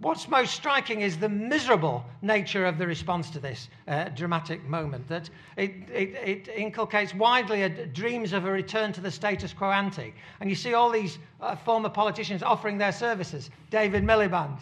what's 0.00 0.28
most 0.28 0.54
striking 0.54 1.00
is 1.00 1.16
the 1.16 1.28
miserable 1.28 2.04
nature 2.22 2.66
of 2.66 2.78
the 2.78 2.86
response 2.86 3.30
to 3.30 3.40
this 3.40 3.68
uh, 3.88 4.08
dramatic 4.10 4.64
moment, 4.64 5.06
that 5.08 5.30
it, 5.56 5.72
it, 5.92 6.46
it 6.46 6.48
inculcates 6.48 7.14
widely 7.14 7.62
a, 7.62 7.86
dreams 7.86 8.32
of 8.32 8.44
a 8.44 8.50
return 8.50 8.92
to 8.92 9.00
the 9.00 9.10
status 9.10 9.52
quo 9.52 9.70
ante. 9.70 10.14
And 10.40 10.50
you 10.50 10.56
see 10.56 10.74
all 10.74 10.90
these 10.90 11.18
uh, 11.40 11.56
former 11.56 11.88
politicians 11.88 12.42
offering 12.42 12.78
their 12.78 12.92
services. 12.92 13.50
David 13.70 14.04
Miliband, 14.04 14.58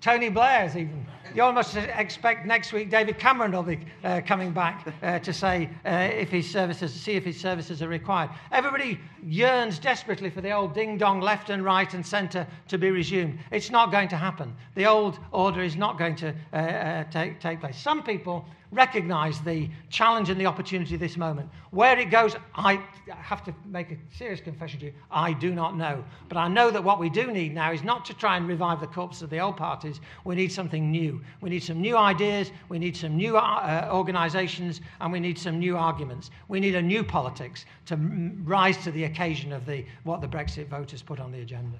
Tony 0.00 0.28
Blair's 0.28 0.76
even. 0.76 1.06
You 1.36 1.42
almost 1.42 1.76
expect 1.76 2.46
next 2.46 2.72
week 2.72 2.88
David 2.88 3.18
Cameron 3.18 3.52
will 3.52 3.62
be 3.62 3.78
uh, 4.02 4.22
coming 4.24 4.52
back 4.52 4.86
uh, 5.02 5.18
to 5.18 5.34
say 5.34 5.68
uh, 5.84 5.90
if 5.90 6.30
his 6.30 6.50
services, 6.50 6.94
see 6.94 7.12
if 7.12 7.26
his 7.26 7.38
services 7.38 7.82
are 7.82 7.88
required. 7.88 8.30
Everybody 8.52 8.98
yearns 9.22 9.78
desperately 9.78 10.30
for 10.30 10.40
the 10.40 10.52
old 10.52 10.72
ding 10.72 10.96
dong 10.96 11.20
left 11.20 11.50
and 11.50 11.62
right 11.62 11.92
and 11.92 12.06
centre 12.06 12.46
to 12.68 12.78
be 12.78 12.90
resumed. 12.90 13.38
It's 13.50 13.70
not 13.70 13.92
going 13.92 14.08
to 14.08 14.16
happen. 14.16 14.56
The 14.76 14.86
old 14.86 15.18
order 15.30 15.62
is 15.62 15.76
not 15.76 15.98
going 15.98 16.16
to 16.16 16.34
uh, 16.54 16.56
uh, 16.56 17.04
take, 17.10 17.38
take 17.38 17.60
place. 17.60 17.76
Some 17.76 18.02
people 18.02 18.46
recognize 18.72 19.40
the 19.40 19.70
challenge 19.90 20.30
and 20.30 20.40
the 20.40 20.46
opportunity 20.46 20.96
this 20.96 21.16
moment. 21.16 21.48
Where 21.70 21.98
it 21.98 22.10
goes, 22.10 22.36
I 22.54 22.80
have 23.08 23.44
to 23.44 23.54
make 23.64 23.90
a 23.92 23.96
serious 24.10 24.40
confession 24.40 24.80
to 24.80 24.86
you. 24.86 24.92
I 25.10 25.32
do 25.32 25.54
not 25.54 25.76
know. 25.76 26.04
But 26.28 26.38
I 26.38 26.48
know 26.48 26.70
that 26.70 26.82
what 26.82 26.98
we 26.98 27.08
do 27.08 27.30
need 27.30 27.54
now 27.54 27.72
is 27.72 27.82
not 27.82 28.04
to 28.06 28.14
try 28.14 28.36
and 28.36 28.48
revive 28.48 28.80
the 28.80 28.86
corpses 28.86 29.22
of 29.22 29.30
the 29.30 29.38
old 29.38 29.56
parties. 29.56 30.00
We 30.24 30.34
need 30.34 30.52
something 30.52 30.90
new. 30.90 31.20
We 31.40 31.50
need 31.50 31.62
some 31.62 31.80
new 31.80 31.96
ideas. 31.96 32.50
We 32.68 32.78
need 32.78 32.96
some 32.96 33.16
new 33.16 33.36
uh, 33.36 33.88
organizations. 33.92 34.80
And 35.00 35.12
we 35.12 35.20
need 35.20 35.38
some 35.38 35.58
new 35.58 35.76
arguments. 35.76 36.30
We 36.48 36.60
need 36.60 36.74
a 36.74 36.82
new 36.82 37.04
politics 37.04 37.64
to 37.86 37.96
rise 38.44 38.76
to 38.84 38.90
the 38.90 39.04
occasion 39.04 39.52
of 39.52 39.66
the, 39.66 39.84
what 40.04 40.20
the 40.20 40.28
Brexit 40.28 40.68
voters 40.68 41.02
put 41.02 41.20
on 41.20 41.32
the 41.32 41.40
agenda. 41.40 41.78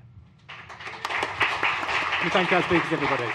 We 2.24 2.30
thank 2.30 2.52
our 2.52 2.62
speakers, 2.62 2.92
everybody. 2.92 3.30